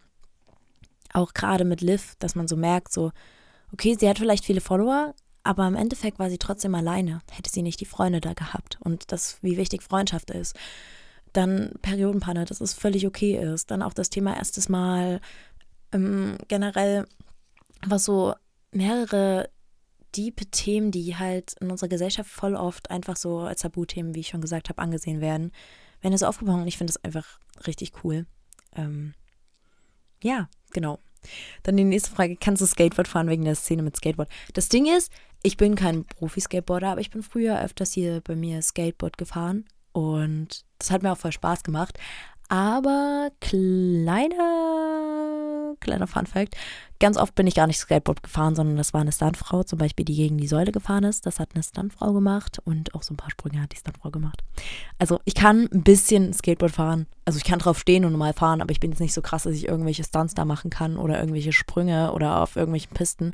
auch 1.13 1.35
gerade 1.35 1.65
mit 1.65 1.81
Liv, 1.81 2.15
dass 2.19 2.35
man 2.35 2.49
so 2.49 2.57
merkt, 2.57 2.93
so, 2.93 3.13
okay, 3.73 3.97
sie 3.99 4.09
hat 4.09 4.19
vielleicht 4.19 4.45
viele 4.45 4.61
Follower, 4.61 5.15
aber 5.43 5.67
im 5.67 5.77
Endeffekt 5.77 6.19
war 6.19 6.31
sie 6.31 6.39
trotzdem 6.39 6.75
alleine, 6.75 7.21
hätte 7.31 7.51
sie 7.51 7.63
nicht 7.63 7.81
die 7.81 7.87
Freunde 7.87 8.21
da 8.21 8.35
gehabt 8.35 8.79
und 8.81 9.11
das, 9.13 9.39
wie 9.43 9.57
wichtig 9.57 9.83
Freundschaft 9.83 10.31
ist. 10.31 10.57
Dann 11.33 11.73
Periodenpanne, 11.81 12.45
dass 12.45 12.61
es 12.61 12.75
völlig 12.75 13.07
okay 13.07 13.37
ist. 13.37 13.71
Dann 13.71 13.83
auch 13.83 13.95
das 13.95 14.11
Thema 14.11 14.37
erstes 14.37 14.69
Mal. 14.69 15.21
Ähm, 15.93 16.37
generell, 16.49 17.07
was 17.87 18.05
so 18.05 18.35
mehrere 18.73 19.49
diepe 20.17 20.47
Themen, 20.47 20.91
die 20.91 21.17
halt 21.17 21.55
in 21.61 21.71
unserer 21.71 21.89
Gesellschaft 21.89 22.31
voll 22.31 22.57
oft 22.57 22.91
einfach 22.91 23.17
so 23.17 23.41
als 23.41 23.63
Tabuthemen, 23.63 24.15
wie 24.15 24.21
ich 24.21 24.29
schon 24.29 24.41
gesagt 24.41 24.69
habe, 24.69 24.83
angesehen 24.83 25.21
werden, 25.21 25.53
werden 26.01 26.17
so 26.19 26.27
aufgebaut 26.27 26.61
und 26.61 26.69
ich 26.69 26.79
finde 26.79 26.93
das 26.93 27.05
einfach 27.05 27.39
richtig 27.67 27.93
cool. 28.03 28.27
Ähm, 28.75 29.15
ja, 30.23 30.49
genau. 30.73 30.99
Dann 31.63 31.77
die 31.77 31.85
nächste 31.85 32.11
Frage: 32.11 32.37
Kannst 32.37 32.63
du 32.63 32.67
Skateboard 32.67 33.09
fahren 33.09 33.29
wegen 33.29 33.45
der 33.45 33.55
Szene 33.55 33.83
mit 33.83 33.97
Skateboard? 33.97 34.29
Das 34.55 34.69
Ding 34.69 34.87
ist, 34.87 35.13
ich 35.43 35.57
bin 35.57 35.75
kein 35.75 36.05
Profi-Skateboarder, 36.05 36.89
aber 36.89 37.01
ich 37.01 37.11
bin 37.11 37.23
früher 37.23 37.61
öfters 37.63 37.93
hier 37.93 38.21
bei 38.21 38.37
mir 38.37 38.61
Skateboard 38.63 39.17
gefahren 39.17 39.65
und 39.93 40.65
das 40.79 40.91
hat 40.91 41.03
mir 41.03 41.13
auch 41.13 41.19
voll 41.19 41.33
Spaß 41.33 41.63
gemacht. 41.63 41.99
Aber 42.49 43.31
kleiner, 43.41 45.10
kleiner 45.81 46.07
Fun 46.07 46.27
Fact: 46.27 46.57
Ganz 46.99 47.17
oft 47.17 47.35
bin 47.35 47.47
ich 47.47 47.55
gar 47.55 47.67
nicht 47.67 47.79
Skateboard 47.79 48.23
gefahren, 48.23 48.55
sondern 48.55 48.77
das 48.77 48.93
war 48.93 49.01
eine 49.01 49.13
Stuntfrau, 49.13 49.63
zum 49.63 49.79
Beispiel, 49.79 50.05
die 50.05 50.15
gegen 50.15 50.39
die 50.39 50.47
Säule 50.47 50.73
gefahren 50.73 51.05
ist. 51.05 51.27
Das 51.27 51.41
hat 51.41 51.51
eine 51.55 51.63
Stuntfrau 51.63 52.13
gemacht 52.13 52.59
und 52.65 52.95
auch 52.95 53.03
so 53.03 53.15
ein 53.15 53.17
paar 53.17 53.31
Sprünge 53.31 53.63
hat 53.63 53.73
die 53.73 53.79
Stuntfrau 53.79 54.11
gemacht. 54.11 54.43
Also 54.99 55.21
ich 55.25 55.35
kann 55.35 55.69
ein 55.73 55.83
bisschen 55.83 56.33
Skateboard 56.33 56.73
fahren. 56.73 57.07
Also 57.25 57.39
ich 57.39 57.45
kann 57.45 57.59
drauf 57.59 57.79
stehen 57.79 58.05
und 58.05 58.13
normal 58.13 58.35
fahren, 58.35 58.61
aber 58.61 58.73
ich 58.73 58.81
bin 58.81 58.91
jetzt 58.91 59.01
nicht 59.01 59.15
so 59.15 59.23
krass, 59.23 59.45
dass 59.45 59.55
ich 59.55 59.69
irgendwelche 59.69 60.05
Stunts 60.05 60.35
da 60.35 60.45
machen 60.45 60.71
kann 60.71 60.97
oder 60.97 61.19
irgendwelche 61.19 61.53
Sprünge 61.53 62.13
oder 62.13 62.43
auf 62.43 62.57
irgendwelchen 62.57 62.93
Pisten. 62.93 63.33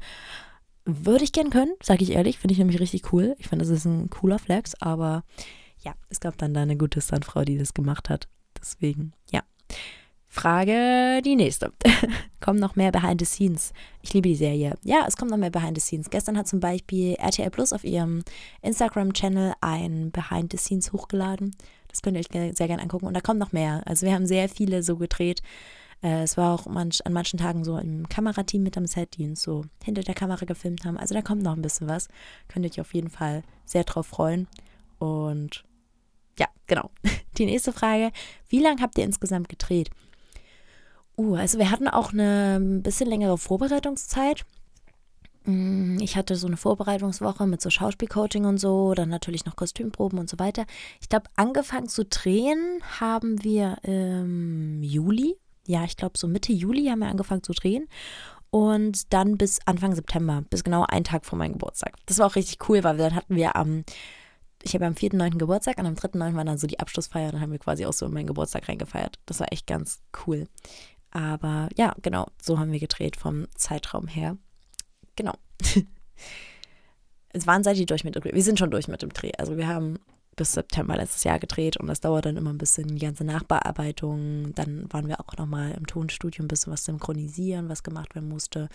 Würde 0.84 1.24
ich 1.24 1.32
gern 1.32 1.50
können, 1.50 1.72
sage 1.82 2.04
ich 2.04 2.12
ehrlich. 2.12 2.38
Finde 2.38 2.52
ich 2.52 2.58
nämlich 2.58 2.78
richtig 2.78 3.12
cool. 3.12 3.34
Ich 3.38 3.48
finde, 3.48 3.64
das 3.64 3.74
ist 3.74 3.84
ein 3.84 4.08
cooler 4.10 4.38
Flex, 4.38 4.74
aber 4.80 5.24
ja, 5.80 5.94
es 6.08 6.20
gab 6.20 6.38
dann 6.38 6.54
da 6.54 6.62
eine 6.62 6.76
gute 6.76 7.00
Stuntfrau, 7.00 7.42
die 7.42 7.58
das 7.58 7.74
gemacht 7.74 8.08
hat. 8.08 8.28
Deswegen, 8.60 9.12
ja. 9.30 9.42
Frage 10.36 11.22
die 11.22 11.34
nächste. 11.34 11.72
kommen 12.40 12.60
noch 12.60 12.76
mehr 12.76 12.92
Behind 12.92 13.18
the 13.18 13.24
Scenes? 13.24 13.72
Ich 14.02 14.12
liebe 14.12 14.28
die 14.28 14.34
Serie. 14.34 14.74
Ja, 14.84 15.06
es 15.08 15.16
kommt 15.16 15.30
noch 15.30 15.38
mehr 15.38 15.50
Behind 15.50 15.74
the 15.74 15.80
Scenes. 15.80 16.10
Gestern 16.10 16.36
hat 16.36 16.46
zum 16.46 16.60
Beispiel 16.60 17.14
RTL 17.14 17.48
Plus 17.48 17.72
auf 17.72 17.84
ihrem 17.84 18.22
Instagram-Channel 18.60 19.54
ein 19.62 20.10
Behind 20.10 20.52
the 20.52 20.58
Scenes 20.58 20.92
hochgeladen. 20.92 21.56
Das 21.88 22.02
könnt 22.02 22.18
ihr 22.18 22.20
euch 22.20 22.54
sehr 22.54 22.66
gerne 22.66 22.82
angucken. 22.82 23.06
Und 23.06 23.14
da 23.14 23.22
kommt 23.22 23.40
noch 23.40 23.52
mehr. 23.52 23.80
Also 23.86 24.04
wir 24.04 24.12
haben 24.12 24.26
sehr 24.26 24.50
viele 24.50 24.82
so 24.82 24.96
gedreht. 24.98 25.40
Äh, 26.02 26.24
es 26.24 26.36
war 26.36 26.54
auch 26.54 26.66
manch, 26.66 27.04
an 27.06 27.14
manchen 27.14 27.38
Tagen 27.38 27.64
so 27.64 27.78
im 27.78 28.06
Kamerateam 28.06 28.62
mit 28.62 28.76
am 28.76 28.84
Set, 28.84 29.16
die 29.16 29.24
uns 29.24 29.42
so 29.42 29.64
hinter 29.82 30.02
der 30.02 30.14
Kamera 30.14 30.44
gefilmt 30.44 30.84
haben. 30.84 30.98
Also 30.98 31.14
da 31.14 31.22
kommt 31.22 31.44
noch 31.44 31.56
ein 31.56 31.62
bisschen 31.62 31.88
was. 31.88 32.08
Könnt 32.48 32.66
ihr 32.66 32.70
euch 32.70 32.80
auf 32.82 32.92
jeden 32.92 33.08
Fall 33.08 33.42
sehr 33.64 33.84
drauf 33.84 34.06
freuen. 34.06 34.48
Und 34.98 35.64
ja, 36.38 36.48
genau. 36.66 36.90
Die 37.38 37.46
nächste 37.46 37.72
Frage. 37.72 38.12
Wie 38.50 38.60
lange 38.60 38.82
habt 38.82 38.98
ihr 38.98 39.04
insgesamt 39.04 39.48
gedreht? 39.48 39.88
Uh, 41.16 41.34
also 41.36 41.58
wir 41.58 41.70
hatten 41.70 41.88
auch 41.88 42.12
eine 42.12 42.60
bisschen 42.60 43.08
längere 43.08 43.38
Vorbereitungszeit. 43.38 44.44
Mm, 45.44 45.98
ich 46.00 46.16
hatte 46.16 46.36
so 46.36 46.46
eine 46.46 46.56
Vorbereitungswoche 46.56 47.46
mit 47.46 47.62
so 47.62 47.70
Schauspielcoaching 47.70 48.44
und 48.44 48.58
so, 48.58 48.94
dann 48.94 49.08
natürlich 49.08 49.46
noch 49.46 49.56
Kostümproben 49.56 50.18
und 50.18 50.28
so 50.28 50.38
weiter. 50.38 50.66
Ich 51.00 51.08
glaube, 51.08 51.26
angefangen 51.36 51.88
zu 51.88 52.04
drehen 52.04 52.80
haben 53.00 53.42
wir 53.42 53.78
im 53.82 54.82
Juli. 54.82 55.36
Ja, 55.66 55.84
ich 55.84 55.96
glaube, 55.96 56.18
so 56.18 56.28
Mitte 56.28 56.52
Juli 56.52 56.86
haben 56.86 57.00
wir 57.00 57.08
angefangen 57.08 57.42
zu 57.42 57.52
drehen. 57.52 57.88
Und 58.50 59.12
dann 59.12 59.36
bis 59.36 59.58
Anfang 59.66 59.94
September, 59.94 60.44
bis 60.48 60.64
genau 60.64 60.84
einen 60.88 61.04
Tag 61.04 61.26
vor 61.26 61.38
meinem 61.38 61.54
Geburtstag. 61.54 61.94
Das 62.06 62.18
war 62.18 62.26
auch 62.26 62.36
richtig 62.36 62.68
cool, 62.68 62.84
weil 62.84 62.96
dann 62.96 63.14
hatten 63.14 63.34
wir 63.34 63.56
am 63.56 63.84
ich 64.62 64.74
habe 64.74 64.86
am 64.86 64.94
4.9. 64.94 65.38
Geburtstag 65.38 65.78
und 65.78 65.86
am 65.86 65.94
3.9. 65.94 66.34
war 66.34 66.44
dann 66.44 66.58
so 66.58 66.66
die 66.66 66.80
Abschlussfeier. 66.80 67.30
Dann 67.30 67.40
haben 67.40 67.52
wir 67.52 67.58
quasi 67.58 67.86
auch 67.86 67.92
so 67.92 68.06
in 68.06 68.12
meinen 68.12 68.26
Geburtstag 68.26 68.68
reingefeiert. 68.68 69.18
Das 69.26 69.38
war 69.38 69.52
echt 69.52 69.66
ganz 69.66 70.00
cool. 70.26 70.48
Aber 71.16 71.70
ja, 71.78 71.94
genau, 72.02 72.26
so 72.42 72.58
haben 72.58 72.72
wir 72.72 72.78
gedreht 72.78 73.16
vom 73.16 73.46
Zeitraum 73.54 74.06
her. 74.06 74.36
Genau. 75.16 75.32
es 77.30 77.46
waren 77.46 77.64
seid 77.64 77.78
ihr 77.78 77.86
durch 77.86 78.04
mit 78.04 78.16
dem 78.16 78.22
Dreh? 78.22 78.34
Wir 78.34 78.42
sind 78.42 78.58
schon 78.58 78.70
durch 78.70 78.86
mit 78.86 79.00
dem 79.00 79.08
Dreh. 79.08 79.32
Also 79.38 79.56
wir 79.56 79.66
haben 79.66 79.98
bis 80.36 80.52
September 80.52 80.96
letztes 80.96 81.24
Jahr 81.24 81.38
gedreht 81.38 81.78
und 81.78 81.86
das 81.86 82.00
dauert 82.00 82.26
dann 82.26 82.36
immer 82.36 82.50
ein 82.50 82.58
bisschen 82.58 82.88
die 82.88 83.04
ganze 83.04 83.24
Nachbearbeitung. 83.24 84.54
Dann 84.54 84.86
waren 84.92 85.08
wir 85.08 85.20
auch 85.20 85.36
nochmal 85.36 85.72
im 85.72 85.86
Tonstudio 85.86 86.44
ein 86.44 86.48
bisschen 86.48 86.72
was 86.72 86.84
synchronisieren, 86.84 87.68
was 87.68 87.82
gemacht 87.82 88.14
werden 88.14 88.28
musste. 88.28 88.68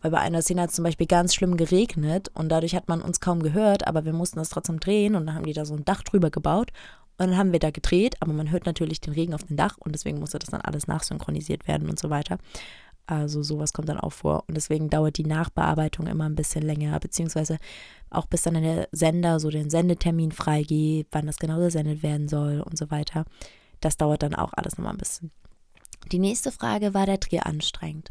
Weil 0.00 0.10
bei 0.10 0.18
einer 0.18 0.42
Szene 0.42 0.62
hat 0.62 0.70
es 0.70 0.76
zum 0.76 0.84
Beispiel 0.84 1.06
ganz 1.06 1.34
schlimm 1.34 1.56
geregnet 1.56 2.30
und 2.34 2.48
dadurch 2.48 2.74
hat 2.74 2.88
man 2.88 3.00
uns 3.00 3.20
kaum 3.20 3.42
gehört, 3.42 3.86
aber 3.86 4.04
wir 4.04 4.12
mussten 4.12 4.38
das 4.38 4.48
trotzdem 4.48 4.80
drehen 4.80 5.14
und 5.14 5.26
dann 5.26 5.34
haben 5.34 5.46
die 5.46 5.52
da 5.52 5.64
so 5.64 5.74
ein 5.74 5.84
Dach 5.84 6.02
drüber 6.02 6.30
gebaut 6.30 6.72
und 7.18 7.28
dann 7.28 7.36
haben 7.36 7.52
wir 7.52 7.60
da 7.60 7.70
gedreht, 7.70 8.16
aber 8.20 8.32
man 8.32 8.50
hört 8.50 8.66
natürlich 8.66 9.00
den 9.00 9.14
Regen 9.14 9.34
auf 9.34 9.44
dem 9.44 9.56
Dach 9.56 9.76
und 9.78 9.92
deswegen 9.92 10.18
musste 10.18 10.38
das 10.38 10.50
dann 10.50 10.62
alles 10.62 10.88
nachsynchronisiert 10.88 11.68
werden 11.68 11.88
und 11.88 11.98
so 11.98 12.10
weiter. 12.10 12.38
Also 13.06 13.42
sowas 13.42 13.72
kommt 13.72 13.88
dann 13.88 14.00
auch 14.00 14.12
vor. 14.12 14.44
Und 14.48 14.56
deswegen 14.56 14.88
dauert 14.88 15.18
die 15.18 15.26
Nachbearbeitung 15.26 16.06
immer 16.06 16.24
ein 16.24 16.34
bisschen 16.34 16.62
länger, 16.62 16.98
beziehungsweise 17.00 17.58
auch 18.10 18.26
bis 18.26 18.42
dann 18.42 18.54
der 18.54 18.88
Sender 18.92 19.40
so 19.40 19.50
den 19.50 19.70
Sendetermin 19.70 20.32
freigeht, 20.32 21.08
wann 21.12 21.26
das 21.26 21.36
genau 21.36 21.58
gesendet 21.58 22.02
werden 22.02 22.28
soll 22.28 22.60
und 22.60 22.78
so 22.78 22.90
weiter. 22.90 23.24
das 23.80 23.98
dauert 23.98 24.22
dann 24.22 24.34
auch 24.34 24.54
alles 24.54 24.78
nochmal 24.78 24.94
ein 24.94 24.98
bisschen. 24.98 25.30
Die 26.10 26.18
nächste 26.18 26.50
Frage, 26.50 26.94
war 26.94 27.04
der 27.04 27.18
Dreh 27.18 27.40
anstrengend? 27.40 28.10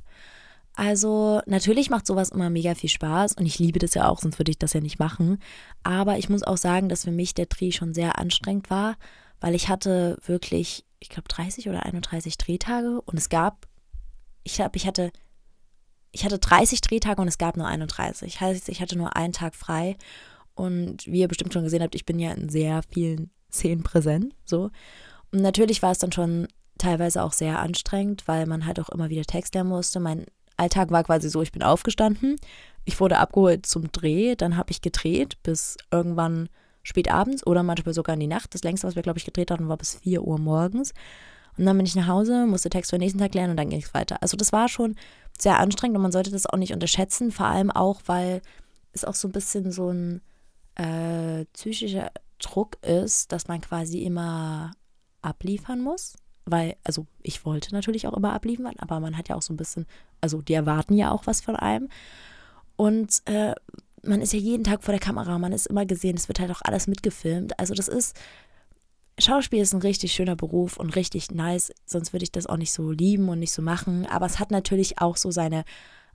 Also 0.75 1.41
natürlich 1.45 1.89
macht 1.89 2.07
sowas 2.07 2.29
immer 2.29 2.49
mega 2.49 2.73
viel 2.73 2.89
Spaß 2.89 3.33
und 3.33 3.45
ich 3.45 3.59
liebe 3.59 3.79
das 3.79 3.93
ja 3.93 4.07
auch, 4.07 4.19
sonst 4.19 4.39
würde 4.39 4.51
ich 4.51 4.57
das 4.57 4.73
ja 4.73 4.81
nicht 4.81 4.99
machen. 4.99 5.39
Aber 5.83 6.17
ich 6.17 6.29
muss 6.29 6.43
auch 6.43 6.57
sagen, 6.57 6.89
dass 6.89 7.03
für 7.03 7.11
mich 7.11 7.35
der 7.35 7.45
Dreh 7.45 7.71
schon 7.71 7.93
sehr 7.93 8.17
anstrengend 8.17 8.69
war, 8.69 8.95
weil 9.39 9.53
ich 9.53 9.69
hatte 9.69 10.17
wirklich, 10.25 10.83
ich 10.99 11.09
glaube 11.09 11.27
30 11.27 11.69
oder 11.69 11.85
31 11.85 12.37
Drehtage 12.37 13.01
und 13.01 13.17
es 13.17 13.29
gab, 13.29 13.67
ich 14.43 14.55
glaube, 14.55 14.75
ich 14.75 14.87
hatte, 14.87 15.11
ich 16.11 16.25
hatte 16.25 16.39
30 16.39 16.81
Drehtage 16.81 17.21
und 17.21 17.27
es 17.27 17.37
gab 17.37 17.57
nur 17.57 17.67
31. 17.67 18.39
Heißt, 18.39 18.69
ich 18.69 18.81
hatte 18.81 18.97
nur 18.97 19.15
einen 19.15 19.33
Tag 19.33 19.55
frei 19.55 19.97
und 20.55 21.07
wie 21.07 21.19
ihr 21.19 21.27
bestimmt 21.27 21.53
schon 21.53 21.63
gesehen 21.63 21.81
habt, 21.81 21.95
ich 21.95 22.05
bin 22.05 22.19
ja 22.19 22.31
in 22.31 22.49
sehr 22.49 22.81
vielen 22.89 23.31
Szenen 23.51 23.83
präsent, 23.83 24.35
so. 24.45 24.69
Und 25.31 25.41
natürlich 25.41 25.81
war 25.81 25.91
es 25.91 25.99
dann 25.99 26.11
schon 26.11 26.47
teilweise 26.77 27.23
auch 27.23 27.33
sehr 27.33 27.59
anstrengend, 27.59 28.27
weil 28.27 28.45
man 28.45 28.65
halt 28.65 28.79
auch 28.79 28.89
immer 28.89 29.09
wieder 29.09 29.23
Text 29.23 29.55
lernen 29.55 29.69
musste. 29.69 29.99
Mein 29.99 30.25
Alltag 30.57 30.91
war 30.91 31.03
quasi 31.03 31.29
so, 31.29 31.41
ich 31.41 31.51
bin 31.51 31.63
aufgestanden, 31.63 32.35
ich 32.85 32.99
wurde 32.99 33.17
abgeholt 33.17 33.65
zum 33.65 33.91
Dreh, 33.91 34.35
dann 34.35 34.57
habe 34.57 34.71
ich 34.71 34.81
gedreht 34.81 35.41
bis 35.43 35.77
irgendwann 35.91 36.49
spät 36.83 37.11
abends 37.11 37.45
oder 37.47 37.63
manchmal 37.63 37.93
sogar 37.93 38.13
in 38.13 38.19
die 38.19 38.27
Nacht. 38.27 38.53
Das 38.53 38.63
längste, 38.63 38.87
was 38.87 38.95
wir, 38.95 39.03
glaube 39.03 39.17
ich, 39.17 39.25
gedreht 39.25 39.51
hatten, 39.51 39.69
war 39.69 39.77
bis 39.77 39.95
4 39.95 40.21
Uhr 40.21 40.37
morgens. 40.37 40.93
Und 41.57 41.65
dann 41.65 41.77
bin 41.77 41.85
ich 41.85 41.95
nach 41.95 42.07
Hause, 42.07 42.45
musste 42.45 42.69
Text 42.69 42.91
für 42.91 42.97
den 42.97 43.03
nächsten 43.03 43.19
Tag 43.19 43.33
lernen 43.35 43.51
und 43.51 43.57
dann 43.57 43.69
ging 43.69 43.81
es 43.81 43.93
weiter. 43.93 44.21
Also 44.21 44.37
das 44.37 44.51
war 44.51 44.67
schon 44.69 44.95
sehr 45.37 45.59
anstrengend 45.59 45.97
und 45.97 46.03
man 46.03 46.11
sollte 46.11 46.31
das 46.31 46.45
auch 46.45 46.57
nicht 46.57 46.73
unterschätzen, 46.73 47.31
vor 47.31 47.47
allem 47.47 47.71
auch, 47.71 48.01
weil 48.05 48.41
es 48.91 49.05
auch 49.05 49.15
so 49.15 49.27
ein 49.27 49.31
bisschen 49.31 49.71
so 49.71 49.89
ein 49.89 50.21
äh, 50.75 51.45
psychischer 51.53 52.11
Druck 52.39 52.77
ist, 52.83 53.31
dass 53.31 53.47
man 53.47 53.61
quasi 53.61 54.03
immer 54.03 54.71
abliefern 55.21 55.81
muss 55.81 56.15
weil, 56.45 56.75
also 56.83 57.05
ich 57.21 57.45
wollte 57.45 57.73
natürlich 57.73 58.07
auch 58.07 58.13
immer 58.13 58.33
abliefern, 58.33 58.73
aber 58.77 58.99
man 58.99 59.17
hat 59.17 59.29
ja 59.29 59.35
auch 59.35 59.41
so 59.41 59.53
ein 59.53 59.57
bisschen, 59.57 59.85
also 60.21 60.41
die 60.41 60.53
erwarten 60.53 60.95
ja 60.95 61.11
auch 61.11 61.25
was 61.25 61.41
von 61.41 61.55
einem. 61.55 61.89
Und 62.75 63.21
äh, 63.25 63.53
man 64.03 64.21
ist 64.21 64.33
ja 64.33 64.39
jeden 64.39 64.63
Tag 64.63 64.83
vor 64.83 64.91
der 64.91 64.99
Kamera, 64.99 65.39
man 65.39 65.53
ist 65.53 65.67
immer 65.67 65.85
gesehen, 65.85 66.17
es 66.17 66.27
wird 66.27 66.39
halt 66.39 66.51
auch 66.51 66.61
alles 66.63 66.87
mitgefilmt. 66.87 67.57
Also 67.59 67.73
das 67.73 67.87
ist, 67.87 68.17
Schauspiel 69.19 69.61
ist 69.61 69.73
ein 69.73 69.81
richtig 69.81 70.11
schöner 70.13 70.35
Beruf 70.35 70.77
und 70.77 70.95
richtig 70.95 71.31
nice, 71.31 71.71
sonst 71.85 72.13
würde 72.13 72.23
ich 72.23 72.31
das 72.31 72.47
auch 72.47 72.57
nicht 72.57 72.73
so 72.73 72.91
lieben 72.91 73.29
und 73.29 73.39
nicht 73.39 73.51
so 73.53 73.61
machen. 73.61 74.05
Aber 74.07 74.25
es 74.25 74.39
hat 74.39 74.51
natürlich 74.51 74.99
auch 74.99 75.17
so 75.17 75.29
seine 75.31 75.63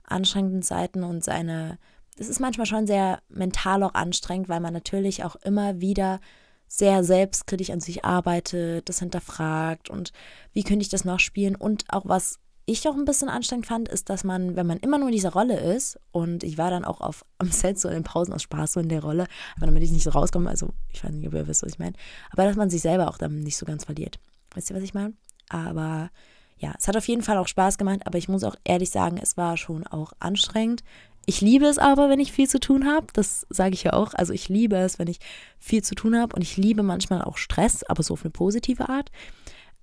anstrengenden 0.03 0.61
Seiten 0.61 1.03
und 1.03 1.23
seine, 1.23 1.77
es 2.17 2.27
ist 2.27 2.39
manchmal 2.39 2.65
schon 2.65 2.87
sehr 2.87 3.21
mental 3.29 3.83
auch 3.83 3.93
anstrengend, 3.93 4.49
weil 4.49 4.59
man 4.59 4.73
natürlich 4.73 5.23
auch 5.23 5.35
immer 5.37 5.79
wieder 5.79 6.19
sehr 6.67 7.03
selbstkritisch 7.03 7.71
an 7.71 7.79
sich 7.79 8.05
arbeitet, 8.05 8.89
das 8.89 8.99
hinterfragt 8.99 9.89
und 9.89 10.11
wie 10.53 10.63
könnte 10.63 10.83
ich 10.83 10.89
das 10.89 11.05
noch 11.05 11.19
spielen 11.19 11.55
und 11.55 11.85
auch 11.89 12.05
was 12.05 12.39
ich 12.69 12.87
auch 12.87 12.95
ein 12.95 13.05
bisschen 13.05 13.29
anstrengend 13.29 13.67
fand, 13.67 13.89
ist, 13.89 14.09
dass 14.09 14.23
man, 14.23 14.55
wenn 14.55 14.67
man 14.67 14.77
immer 14.77 14.97
nur 14.97 15.07
in 15.07 15.13
dieser 15.13 15.33
Rolle 15.33 15.59
ist, 15.59 15.99
und 16.11 16.43
ich 16.43 16.57
war 16.57 16.69
dann 16.69 16.85
auch 16.85 17.01
auf, 17.01 17.25
am 17.37 17.51
Set 17.51 17.79
so 17.79 17.87
in 17.87 17.95
den 17.95 18.03
Pausen 18.03 18.33
aus 18.33 18.43
Spaß 18.43 18.73
so 18.73 18.79
in 18.79 18.89
der 18.89 19.01
Rolle, 19.01 19.25
aber 19.57 19.65
damit 19.65 19.83
ich 19.83 19.91
nicht 19.91 20.03
so 20.03 20.11
rauskomme, 20.11 20.49
also 20.49 20.69
ich 20.91 21.03
weiß 21.03 21.11
nicht, 21.11 21.27
ob 21.27 21.33
ihr 21.33 21.47
wisst, 21.47 21.63
was 21.63 21.73
ich 21.73 21.79
meine, 21.79 21.93
aber 22.31 22.45
dass 22.45 22.55
man 22.55 22.69
sich 22.69 22.81
selber 22.81 23.09
auch 23.09 23.17
dann 23.17 23.41
nicht 23.41 23.57
so 23.57 23.65
ganz 23.65 23.85
verliert. 23.85 24.19
Wisst 24.53 24.69
ihr, 24.69 24.75
was 24.75 24.83
ich 24.83 24.93
meine? 24.93 25.13
Aber 25.49 26.09
ja, 26.57 26.73
es 26.77 26.87
hat 26.87 26.97
auf 26.97 27.07
jeden 27.07 27.21
Fall 27.21 27.37
auch 27.37 27.47
Spaß 27.47 27.77
gemacht, 27.77 28.01
aber 28.05 28.17
ich 28.17 28.29
muss 28.29 28.43
auch 28.43 28.55
ehrlich 28.63 28.89
sagen, 28.89 29.17
es 29.21 29.37
war 29.37 29.57
schon 29.57 29.87
auch 29.87 30.13
anstrengend. 30.19 30.83
Ich 31.25 31.41
liebe 31.41 31.65
es 31.65 31.77
aber, 31.77 32.09
wenn 32.09 32.19
ich 32.19 32.31
viel 32.31 32.49
zu 32.49 32.59
tun 32.59 32.85
habe. 32.85 33.07
Das 33.13 33.45
sage 33.49 33.73
ich 33.73 33.83
ja 33.83 33.93
auch. 33.93 34.13
Also 34.13 34.33
ich 34.33 34.49
liebe 34.49 34.75
es, 34.75 34.99
wenn 34.99 35.07
ich 35.07 35.19
viel 35.59 35.83
zu 35.83 35.95
tun 35.95 36.17
habe 36.17 36.35
und 36.35 36.41
ich 36.41 36.57
liebe 36.57 36.83
manchmal 36.83 37.21
auch 37.21 37.37
Stress, 37.37 37.83
aber 37.83 38.03
so 38.03 38.15
auf 38.15 38.23
eine 38.23 38.31
positive 38.31 38.89
Art. 38.89 39.11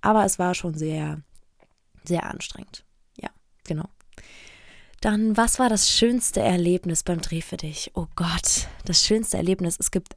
Aber 0.01 0.25
es 0.25 0.39
war 0.39 0.53
schon 0.53 0.75
sehr, 0.75 1.21
sehr 2.07 2.25
anstrengend. 2.25 2.83
Ja, 3.19 3.29
genau. 3.65 3.89
Dann, 5.01 5.37
was 5.37 5.59
war 5.59 5.69
das 5.69 5.91
schönste 5.91 6.41
Erlebnis 6.41 7.03
beim 7.03 7.21
Dreh 7.21 7.41
für 7.41 7.57
dich? 7.57 7.91
Oh 7.93 8.07
Gott, 8.15 8.67
das 8.85 9.05
schönste 9.05 9.37
Erlebnis. 9.37 9.77
Es 9.79 9.91
gibt, 9.91 10.15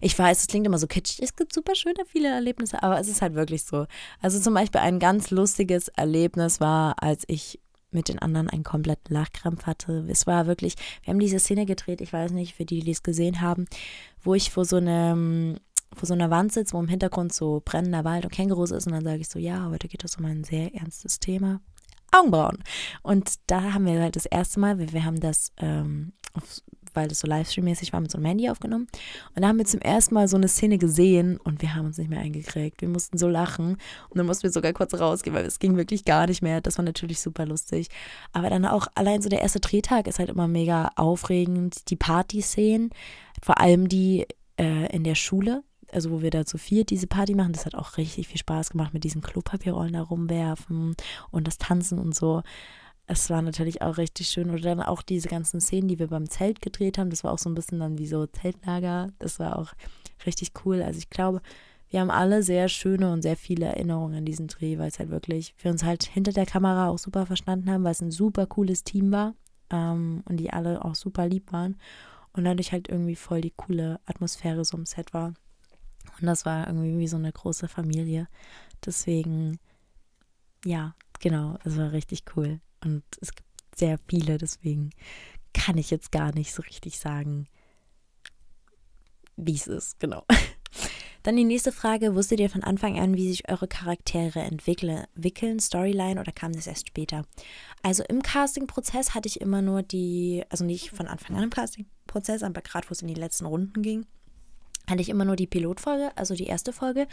ich 0.00 0.18
weiß, 0.18 0.40
es 0.40 0.46
klingt 0.46 0.66
immer 0.66 0.78
so 0.78 0.86
kitschig, 0.86 1.22
es 1.22 1.36
gibt 1.36 1.52
super 1.52 1.74
schöne 1.74 2.06
viele 2.06 2.28
Erlebnisse, 2.28 2.82
aber 2.82 2.98
es 2.98 3.08
ist 3.08 3.20
halt 3.20 3.34
wirklich 3.34 3.64
so. 3.64 3.86
Also 4.22 4.40
zum 4.40 4.54
Beispiel 4.54 4.80
ein 4.80 5.00
ganz 5.00 5.30
lustiges 5.30 5.88
Erlebnis 5.88 6.60
war, 6.60 7.02
als 7.02 7.24
ich 7.26 7.60
mit 7.90 8.08
den 8.08 8.18
anderen 8.18 8.48
einen 8.48 8.64
kompletten 8.64 9.14
Lachkrampf 9.14 9.66
hatte. 9.66 10.06
Es 10.08 10.26
war 10.26 10.46
wirklich, 10.46 10.74
wir 11.02 11.12
haben 11.12 11.20
diese 11.20 11.38
Szene 11.38 11.66
gedreht, 11.66 12.00
ich 12.00 12.12
weiß 12.12 12.30
nicht, 12.32 12.54
für 12.54 12.64
die, 12.64 12.80
die 12.80 12.90
es 12.90 13.02
gesehen 13.02 13.42
haben, 13.42 13.66
wo 14.22 14.34
ich 14.34 14.50
vor 14.50 14.64
so 14.64 14.76
einem 14.76 15.58
vor 15.96 16.06
so 16.06 16.14
einer 16.14 16.30
Wand 16.30 16.52
sitze, 16.52 16.74
wo 16.74 16.80
im 16.80 16.88
Hintergrund 16.88 17.32
so 17.32 17.62
brennender 17.64 18.04
Wald 18.04 18.24
und 18.24 18.32
Kängurus 18.32 18.70
ist 18.70 18.86
und 18.86 18.92
dann 18.92 19.04
sage 19.04 19.20
ich 19.20 19.28
so, 19.28 19.38
ja, 19.38 19.68
heute 19.70 19.88
geht 19.88 20.04
es 20.04 20.16
um 20.16 20.24
ein 20.24 20.44
sehr 20.44 20.74
ernstes 20.74 21.18
Thema. 21.18 21.60
Augenbrauen. 22.12 22.62
Und 23.02 23.34
da 23.48 23.74
haben 23.74 23.84
wir 23.84 24.00
halt 24.00 24.16
das 24.16 24.26
erste 24.26 24.60
Mal, 24.60 24.78
wir, 24.78 24.92
wir 24.92 25.04
haben 25.04 25.20
das 25.20 25.52
ähm, 25.58 26.12
auf 26.34 26.62
weil 26.96 27.06
das 27.08 27.20
so 27.20 27.28
Livestream-mäßig 27.28 27.92
war, 27.92 28.00
mit 28.00 28.10
so 28.10 28.18
einem 28.18 28.24
Handy 28.24 28.48
aufgenommen. 28.48 28.88
Und 29.34 29.42
da 29.42 29.48
haben 29.48 29.58
wir 29.58 29.66
zum 29.66 29.80
ersten 29.80 30.14
Mal 30.14 30.26
so 30.26 30.36
eine 30.36 30.48
Szene 30.48 30.78
gesehen 30.78 31.36
und 31.36 31.62
wir 31.62 31.74
haben 31.74 31.86
uns 31.86 31.98
nicht 31.98 32.10
mehr 32.10 32.20
eingekriegt. 32.20 32.80
Wir 32.80 32.88
mussten 32.88 33.18
so 33.18 33.28
lachen 33.28 33.76
und 34.08 34.18
dann 34.18 34.26
mussten 34.26 34.44
wir 34.44 34.50
sogar 34.50 34.72
kurz 34.72 34.94
rausgehen, 34.94 35.36
weil 35.36 35.44
es 35.44 35.58
ging 35.58 35.76
wirklich 35.76 36.04
gar 36.04 36.26
nicht 36.26 36.42
mehr. 36.42 36.60
Das 36.60 36.78
war 36.78 36.84
natürlich 36.84 37.20
super 37.20 37.46
lustig. 37.46 37.88
Aber 38.32 38.50
dann 38.50 38.64
auch 38.64 38.88
allein 38.94 39.22
so 39.22 39.28
der 39.28 39.42
erste 39.42 39.60
Drehtag 39.60 40.08
ist 40.08 40.18
halt 40.18 40.30
immer 40.30 40.48
mega 40.48 40.90
aufregend. 40.96 41.90
Die 41.90 41.96
Party-Szenen, 41.96 42.90
vor 43.42 43.60
allem 43.60 43.88
die 43.88 44.26
äh, 44.58 44.92
in 44.94 45.04
der 45.04 45.14
Schule, 45.14 45.62
also 45.92 46.10
wo 46.10 46.22
wir 46.22 46.30
da 46.30 46.44
zu 46.44 46.58
viert 46.58 46.90
diese 46.90 47.06
Party 47.06 47.34
machen, 47.34 47.52
das 47.52 47.66
hat 47.66 47.74
auch 47.74 47.96
richtig 47.96 48.28
viel 48.28 48.38
Spaß 48.38 48.70
gemacht 48.70 48.94
mit 48.94 49.04
diesen 49.04 49.22
Klopapierrollen 49.22 49.94
da 49.94 50.02
rumwerfen 50.02 50.96
und 51.30 51.46
das 51.46 51.58
Tanzen 51.58 51.98
und 51.98 52.14
so 52.14 52.42
es 53.06 53.30
war 53.30 53.40
natürlich 53.40 53.82
auch 53.82 53.98
richtig 53.98 54.28
schön. 54.28 54.50
Oder 54.50 54.60
dann 54.60 54.82
auch 54.82 55.02
diese 55.02 55.28
ganzen 55.28 55.60
Szenen, 55.60 55.88
die 55.88 55.98
wir 55.98 56.08
beim 56.08 56.28
Zelt 56.28 56.60
gedreht 56.60 56.98
haben. 56.98 57.10
Das 57.10 57.24
war 57.24 57.32
auch 57.32 57.38
so 57.38 57.48
ein 57.48 57.54
bisschen 57.54 57.78
dann 57.78 57.98
wie 57.98 58.06
so 58.06 58.26
Zeltlager. 58.26 59.12
Das 59.18 59.38
war 59.38 59.58
auch 59.58 59.72
richtig 60.26 60.52
cool. 60.64 60.82
Also 60.82 60.98
ich 60.98 61.08
glaube, 61.08 61.40
wir 61.88 62.00
haben 62.00 62.10
alle 62.10 62.42
sehr 62.42 62.68
schöne 62.68 63.12
und 63.12 63.22
sehr 63.22 63.36
viele 63.36 63.66
Erinnerungen 63.66 64.16
an 64.16 64.24
diesen 64.24 64.48
Dreh, 64.48 64.78
weil 64.78 64.88
es 64.88 64.98
halt 64.98 65.10
wirklich, 65.10 65.54
wir 65.58 65.70
uns 65.70 65.84
halt 65.84 66.04
hinter 66.04 66.32
der 66.32 66.46
Kamera 66.46 66.88
auch 66.88 66.98
super 66.98 67.26
verstanden 67.26 67.70
haben, 67.70 67.84
weil 67.84 67.92
es 67.92 68.02
ein 68.02 68.10
super 68.10 68.46
cooles 68.46 68.82
Team 68.82 69.12
war 69.12 69.34
ähm, 69.70 70.22
und 70.28 70.38
die 70.38 70.52
alle 70.52 70.84
auch 70.84 70.96
super 70.96 71.28
lieb 71.28 71.52
waren 71.52 71.76
und 72.32 72.44
dadurch 72.44 72.72
halt 72.72 72.88
irgendwie 72.88 73.14
voll 73.14 73.40
die 73.40 73.52
coole 73.56 74.00
Atmosphäre 74.04 74.64
so 74.64 74.76
im 74.76 74.84
Set 74.84 75.14
war. 75.14 75.32
Und 76.20 76.26
das 76.26 76.46
war 76.46 76.66
irgendwie 76.66 76.98
wie 76.98 77.08
so 77.08 77.16
eine 77.16 77.32
große 77.32 77.68
Familie. 77.68 78.28
Deswegen, 78.84 79.58
ja, 80.64 80.94
genau, 81.20 81.58
es 81.64 81.76
war 81.76 81.92
richtig 81.92 82.24
cool. 82.36 82.60
Und 82.84 83.04
es 83.20 83.34
gibt 83.34 83.48
sehr 83.74 83.98
viele, 84.08 84.38
deswegen 84.38 84.90
kann 85.52 85.78
ich 85.78 85.90
jetzt 85.90 86.12
gar 86.12 86.34
nicht 86.34 86.52
so 86.52 86.62
richtig 86.62 86.98
sagen, 86.98 87.46
wie 89.36 89.54
es 89.54 89.66
ist, 89.66 89.98
genau. 90.00 90.24
Dann 91.22 91.36
die 91.36 91.44
nächste 91.44 91.72
Frage, 91.72 92.14
wusstet 92.14 92.38
ihr 92.38 92.48
von 92.48 92.62
Anfang 92.62 93.00
an, 93.00 93.16
wie 93.16 93.28
sich 93.28 93.48
eure 93.48 93.66
Charaktere 93.66 94.40
entwickeln, 94.40 95.58
Storyline 95.58 96.20
oder 96.20 96.30
kam 96.30 96.52
das 96.52 96.68
erst 96.68 96.86
später? 96.86 97.24
Also 97.82 98.04
im 98.04 98.22
Casting-Prozess 98.22 99.12
hatte 99.12 99.26
ich 99.26 99.40
immer 99.40 99.60
nur 99.60 99.82
die, 99.82 100.44
also 100.50 100.64
nicht 100.64 100.90
von 100.90 101.08
Anfang 101.08 101.36
an 101.36 101.42
im 101.42 101.50
Casting-Prozess, 101.50 102.44
aber 102.44 102.60
gerade 102.60 102.88
wo 102.88 102.92
es 102.92 103.02
in 103.02 103.08
die 103.08 103.14
letzten 103.14 103.46
Runden 103.46 103.82
ging, 103.82 104.06
hatte 104.88 105.00
ich 105.00 105.08
immer 105.08 105.24
nur 105.24 105.36
die 105.36 105.46
Pilotfolge, 105.46 106.10
also 106.16 106.34
die 106.34 106.46
erste 106.46 106.72
Folge 106.72 107.06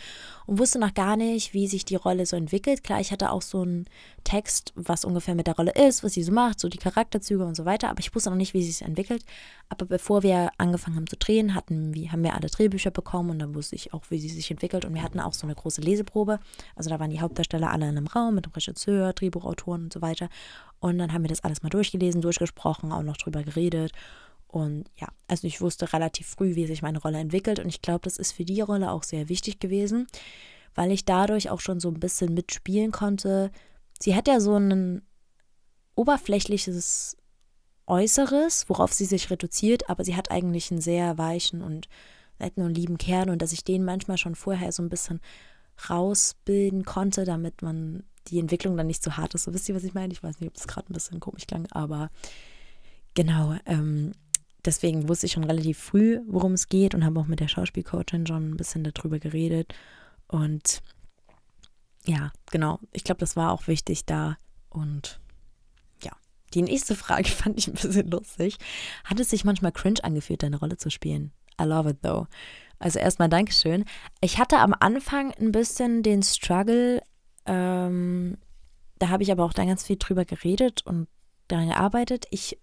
und 0.46 0.60
wusste 0.60 0.80
noch 0.80 0.94
gar 0.94 1.18
nicht, 1.18 1.54
wie 1.54 1.68
sich 1.68 1.86
die 1.86 1.96
Rolle 1.96 2.26
so 2.26 2.36
entwickelt. 2.36 2.84
Klar, 2.84 3.00
ich 3.00 3.12
hatte 3.12 3.32
auch 3.32 3.42
so 3.42 3.62
einen 3.62 3.86
Text, 4.24 4.74
was 4.76 5.06
ungefähr 5.06 5.36
mit 5.36 5.48
der 5.48 5.56
Rolle 5.56 5.72
ist, 5.72 6.04
was 6.04 6.14
sie 6.14 6.24
so 6.24 6.32
macht, 6.32 6.60
so 6.60 6.70
die 6.70 6.78
Charakterzüge 6.78 7.44
und 7.44 7.56
so 7.56 7.66
weiter, 7.66 7.90
aber 7.90 8.00
ich 8.00 8.14
wusste 8.14 8.30
noch 8.30 8.38
nicht, 8.38 8.54
wie 8.54 8.64
sie 8.64 8.72
sich 8.72 8.82
entwickelt. 8.84 9.24
Aber 9.70 9.86
bevor 9.86 10.24
wir 10.24 10.52
angefangen 10.58 10.96
haben 10.96 11.08
zu 11.08 11.18
drehen, 11.18 11.56
hatten 11.56 11.94
wir, 11.94 12.12
haben 12.12 12.24
wir 12.24 12.36
alle 12.36 12.48
Drehbücher 12.48 12.92
bekommen 12.92 13.32
und 13.32 13.40
dann 13.40 13.56
wusste 13.56 13.76
ich 13.76 13.94
auch, 13.94 14.04
wie 14.10 14.20
sie 14.20 14.30
sich 14.30 14.52
entwickelt 14.52 14.86
und 14.86 14.94
wir 14.94 15.04
hatten 15.04 15.20
auch 15.20 15.34
so 15.34 15.48
eine 15.48 15.56
große 15.56 15.82
Leseprobe. 15.82 16.40
Also 16.76 16.90
da 16.90 17.00
waren 17.00 17.10
die 17.10 17.22
Hauptdarsteller 17.22 17.72
alle 17.72 17.90
in 17.90 17.98
einem 17.98 18.08
Raum 18.08 18.36
mit 18.36 18.46
dem 18.46 18.52
Regisseur, 18.52 19.14
Drehbuchautoren 19.14 19.86
und 19.86 19.94
so 19.94 20.02
weiter 20.02 20.30
und 20.80 20.98
dann 20.98 21.14
haben 21.14 21.24
wir 21.24 21.30
das 21.30 21.44
alles 21.44 21.64
mal 21.64 21.70
durchgelesen, 21.70 22.22
durchgesprochen, 22.22 22.92
auch 22.92 23.04
noch 23.04 23.18
drüber 23.18 23.44
geredet 23.44 23.94
und 24.54 24.86
ja, 24.98 25.08
also 25.28 25.48
ich 25.48 25.62
wusste 25.62 25.94
relativ 25.94 26.28
früh, 26.28 26.56
wie 26.56 26.68
sich 26.68 26.84
meine 26.84 27.00
Rolle 27.00 27.18
entwickelt. 27.18 27.58
Und 27.58 27.70
ich 27.70 27.82
glaube, 27.82 28.02
das 28.04 28.18
ist 28.18 28.34
für 28.34 28.46
die 28.46 28.62
Rolle 28.62 28.92
auch 28.92 29.02
sehr 29.02 29.28
wichtig 29.28 29.58
gewesen, 29.58 30.06
weil 30.76 30.92
ich 30.92 31.06
dadurch 31.06 31.50
auch 31.50 31.60
schon 31.60 31.80
so 31.80 31.90
ein 31.90 32.00
bisschen 32.00 32.36
mitspielen 32.36 32.92
konnte. 32.92 33.50
Sie 34.00 34.16
hat 34.16 34.28
ja 34.28 34.40
so 34.40 34.56
ein 34.56 35.02
oberflächliches 35.96 37.18
Äußeres, 37.88 38.70
worauf 38.70 38.94
sie 38.94 39.06
sich 39.06 39.32
reduziert, 39.32 39.90
aber 39.90 40.06
sie 40.06 40.16
hat 40.16 40.30
eigentlich 40.30 40.70
einen 40.70 40.82
sehr 40.82 41.18
weichen 41.18 41.64
und 41.64 41.90
netten 42.38 42.64
und 42.64 42.76
lieben 42.78 43.00
Kern 43.00 43.32
und 43.32 43.42
dass 43.42 43.54
ich 43.54 43.64
den 43.64 43.84
manchmal 43.84 44.20
schon 44.20 44.36
vorher 44.36 44.72
so 44.72 44.84
ein 44.84 44.90
bisschen 44.90 45.20
rausbilden 45.90 46.86
konnte, 46.86 47.26
damit 47.26 47.64
man 47.64 48.04
die 48.28 48.38
Entwicklung 48.38 48.78
dann 48.78 48.86
nicht 48.86 49.04
so 49.04 49.18
hart 49.18 49.34
ist. 49.34 49.46
So 49.46 49.54
wisst 49.56 49.68
ihr, 49.68 49.74
was 49.74 49.84
ich 49.84 49.96
meine? 49.96 50.14
Ich 50.14 50.22
weiß 50.22 50.40
nicht, 50.40 50.50
ob 50.50 50.54
das 50.54 50.68
gerade 50.68 50.92
ein 50.92 50.94
bisschen 50.94 51.20
komisch 51.20 51.48
klang, 51.48 51.66
aber 51.72 52.12
genau, 53.16 53.56
ähm, 53.66 54.12
deswegen 54.66 55.10
wusste 55.10 55.26
ich 55.26 55.34
schon 55.34 55.44
relativ 55.44 55.78
früh, 55.78 56.20
worum 56.28 56.54
es 56.54 56.70
geht 56.70 56.96
und 56.96 57.04
habe 57.06 57.20
auch 57.20 57.28
mit 57.28 57.40
der 57.40 57.48
Schauspielcoachin 57.48 58.28
schon 58.28 58.52
ein 58.52 58.58
bisschen 58.58 58.84
darüber 58.84 59.20
geredet. 59.20 59.74
Und 60.28 60.82
ja, 62.06 62.32
genau. 62.52 62.80
Ich 62.92 63.04
glaube, 63.04 63.20
das 63.20 63.36
war 63.36 63.52
auch 63.52 63.68
wichtig 63.68 64.06
da. 64.06 64.38
Und 64.70 65.20
ja, 66.04 66.12
die 66.54 66.62
nächste 66.62 66.96
Frage 66.96 67.30
fand 67.30 67.58
ich 67.58 67.68
ein 67.68 67.74
bisschen 67.74 68.10
lustig. 68.10 68.58
Hat 69.04 69.20
es 69.20 69.30
sich 69.30 69.46
manchmal 69.46 69.72
cringe 69.72 70.04
angefühlt, 70.04 70.44
deine 70.44 70.60
Rolle 70.60 70.78
zu 70.78 70.90
spielen? 70.90 71.32
I 71.62 71.66
love 71.66 71.90
it 71.90 72.02
though. 72.02 72.28
Also 72.80 73.00
erstmal 73.00 73.30
Dankeschön. 73.30 73.86
Ich 74.20 74.40
hatte 74.40 74.58
am 74.58 74.76
Anfang 74.78 75.32
ein 75.40 75.52
bisschen 75.52 76.04
den 76.04 76.24
Struggle, 76.24 77.02
ähm, 77.46 78.38
da 79.00 79.10
habe 79.10 79.24
ich 79.24 79.32
aber 79.32 79.44
auch 79.44 79.54
dann 79.54 79.68
ganz 79.68 79.86
viel 79.86 79.98
drüber 79.98 80.26
geredet 80.26 80.82
und 80.86 81.08
daran 81.48 81.70
gearbeitet. 81.70 82.26
Ich 82.30 82.60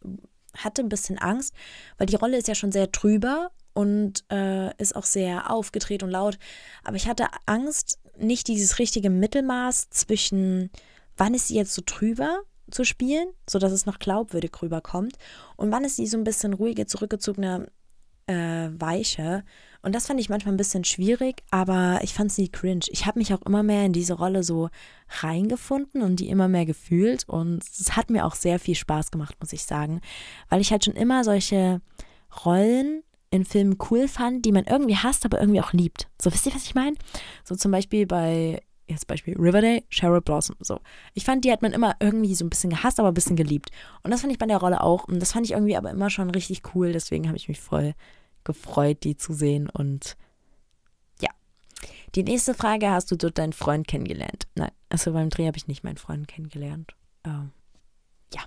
hatte 0.57 0.83
ein 0.83 0.88
bisschen 0.88 1.19
Angst, 1.19 1.54
weil 1.99 2.07
die 2.07 2.16
Rolle 2.16 2.37
ist 2.37 2.49
ja 2.49 2.54
schon 2.54 2.73
sehr 2.73 2.88
drüber 2.88 3.50
und 3.73 4.25
äh, 4.30 4.75
ist 4.76 4.97
auch 4.97 5.04
sehr 5.04 5.50
aufgedreht 5.50 6.02
und 6.02 6.11
laut. 6.11 6.38
Aber 6.85 6.97
ich 6.97 7.09
hatte 7.09 7.26
Angst, 7.47 7.99
nicht 8.19 8.49
dieses 8.49 8.78
richtige 8.78 9.11
Mittelmaß 9.11 9.90
zwischen, 9.90 10.71
wann 11.16 11.35
ist 11.35 11.49
sie 11.49 11.57
jetzt 11.57 11.75
so 11.75 11.83
drüber 11.85 12.42
zu 12.71 12.85
spielen, 12.85 13.28
sodass 13.49 13.73
es 13.73 13.87
noch 13.87 13.99
glaubwürdig 13.99 14.52
rüberkommt, 14.62 15.16
und 15.57 15.73
wann 15.73 15.85
ist 15.85 15.97
sie 15.97 16.07
so 16.07 16.16
ein 16.16 16.25
bisschen 16.25 16.52
ruhige, 16.52 16.87
zurückgezogene, 16.87 17.71
äh, 18.26 18.69
weiche. 18.73 19.45
Und 19.82 19.94
das 19.94 20.06
fand 20.06 20.20
ich 20.20 20.28
manchmal 20.28 20.54
ein 20.54 20.58
bisschen 20.58 20.84
schwierig, 20.84 21.42
aber 21.50 22.00
ich 22.02 22.12
fand 22.12 22.30
sie 22.30 22.49
cringe. 22.49 22.84
Ich 22.88 23.06
habe 23.06 23.18
mich 23.18 23.32
auch 23.32 23.42
immer 23.42 23.62
mehr 23.62 23.87
in 23.87 23.92
diese 23.92 24.14
Rolle 24.14 24.42
so 24.42 24.68
reingefunden 25.20 26.02
und 26.02 26.16
die 26.16 26.28
immer 26.28 26.49
mehr 26.49 26.66
gefühlt. 26.66 27.28
Und 27.28 27.62
es 27.64 27.96
hat 27.96 28.10
mir 28.10 28.26
auch 28.26 28.34
sehr 28.34 28.58
viel 28.58 28.75
Spaß 28.75 29.10
gemacht, 29.10 29.37
muss 29.40 29.52
ich 29.52 29.64
sagen, 29.64 30.00
weil 30.49 30.60
ich 30.60 30.70
halt 30.70 30.84
schon 30.84 30.94
immer 30.94 31.25
solche 31.25 31.80
Rollen 32.44 33.02
in 33.30 33.44
Filmen 33.44 33.78
cool 33.90 34.08
fand, 34.08 34.44
die 34.44 34.52
man 34.52 34.64
irgendwie 34.64 34.96
hasst, 34.96 35.25
aber 35.25 35.40
irgendwie 35.40 35.60
auch 35.60 35.72
liebt. 35.72 36.08
So, 36.20 36.32
wisst 36.32 36.46
ihr, 36.46 36.54
was 36.54 36.64
ich 36.64 36.75
meine? 36.75 36.96
So 37.44 37.54
zum 37.54 37.70
Beispiel 37.70 38.06
bei, 38.06 38.60
jetzt 38.87 39.06
Beispiel 39.06 39.37
Riverdale, 39.38 39.84
Cheryl 39.88 40.20
Blossom. 40.20 40.56
So, 40.60 40.80
ich 41.14 41.25
fand, 41.25 41.44
die 41.44 41.52
hat 41.52 41.62
man 41.62 41.72
immer 41.72 41.94
irgendwie 42.00 42.34
so 42.34 42.44
ein 42.44 42.50
bisschen 42.50 42.70
gehasst, 42.70 42.99
aber 42.99 43.08
ein 43.08 43.14
bisschen 43.14 43.37
geliebt. 43.37 43.70
Und 44.02 44.10
das 44.10 44.20
fand 44.20 44.32
ich 44.32 44.38
bei 44.38 44.46
der 44.46 44.58
Rolle 44.58 44.82
auch. 44.82 45.04
Und 45.04 45.20
das 45.20 45.32
fand 45.32 45.46
ich 45.46 45.52
irgendwie 45.52 45.76
aber 45.76 45.90
immer 45.90 46.10
schon 46.10 46.30
richtig 46.30 46.75
cool. 46.75 46.92
Deswegen 46.92 47.28
habe 47.28 47.37
ich 47.37 47.49
mich 47.49 47.60
voll 47.60 47.94
gefreut, 48.44 49.04
die 49.04 49.16
zu 49.16 49.32
sehen. 49.32 49.68
Und 49.68 50.16
ja. 51.20 51.30
Die 52.14 52.23
nächste 52.23 52.54
Frage: 52.54 52.90
Hast 52.90 53.11
du 53.11 53.16
dort 53.16 53.38
deinen 53.38 53.52
Freund 53.52 53.87
kennengelernt? 53.87 54.47
Nein, 54.54 54.73
also 54.88 55.12
beim 55.12 55.30
Dreh 55.30 55.47
habe 55.47 55.56
ich 55.56 55.68
nicht 55.68 55.85
meinen 55.85 55.99
Freund 55.99 56.28
kennengelernt. 56.28 56.94
Ähm, 57.25 57.52
ja. 58.35 58.42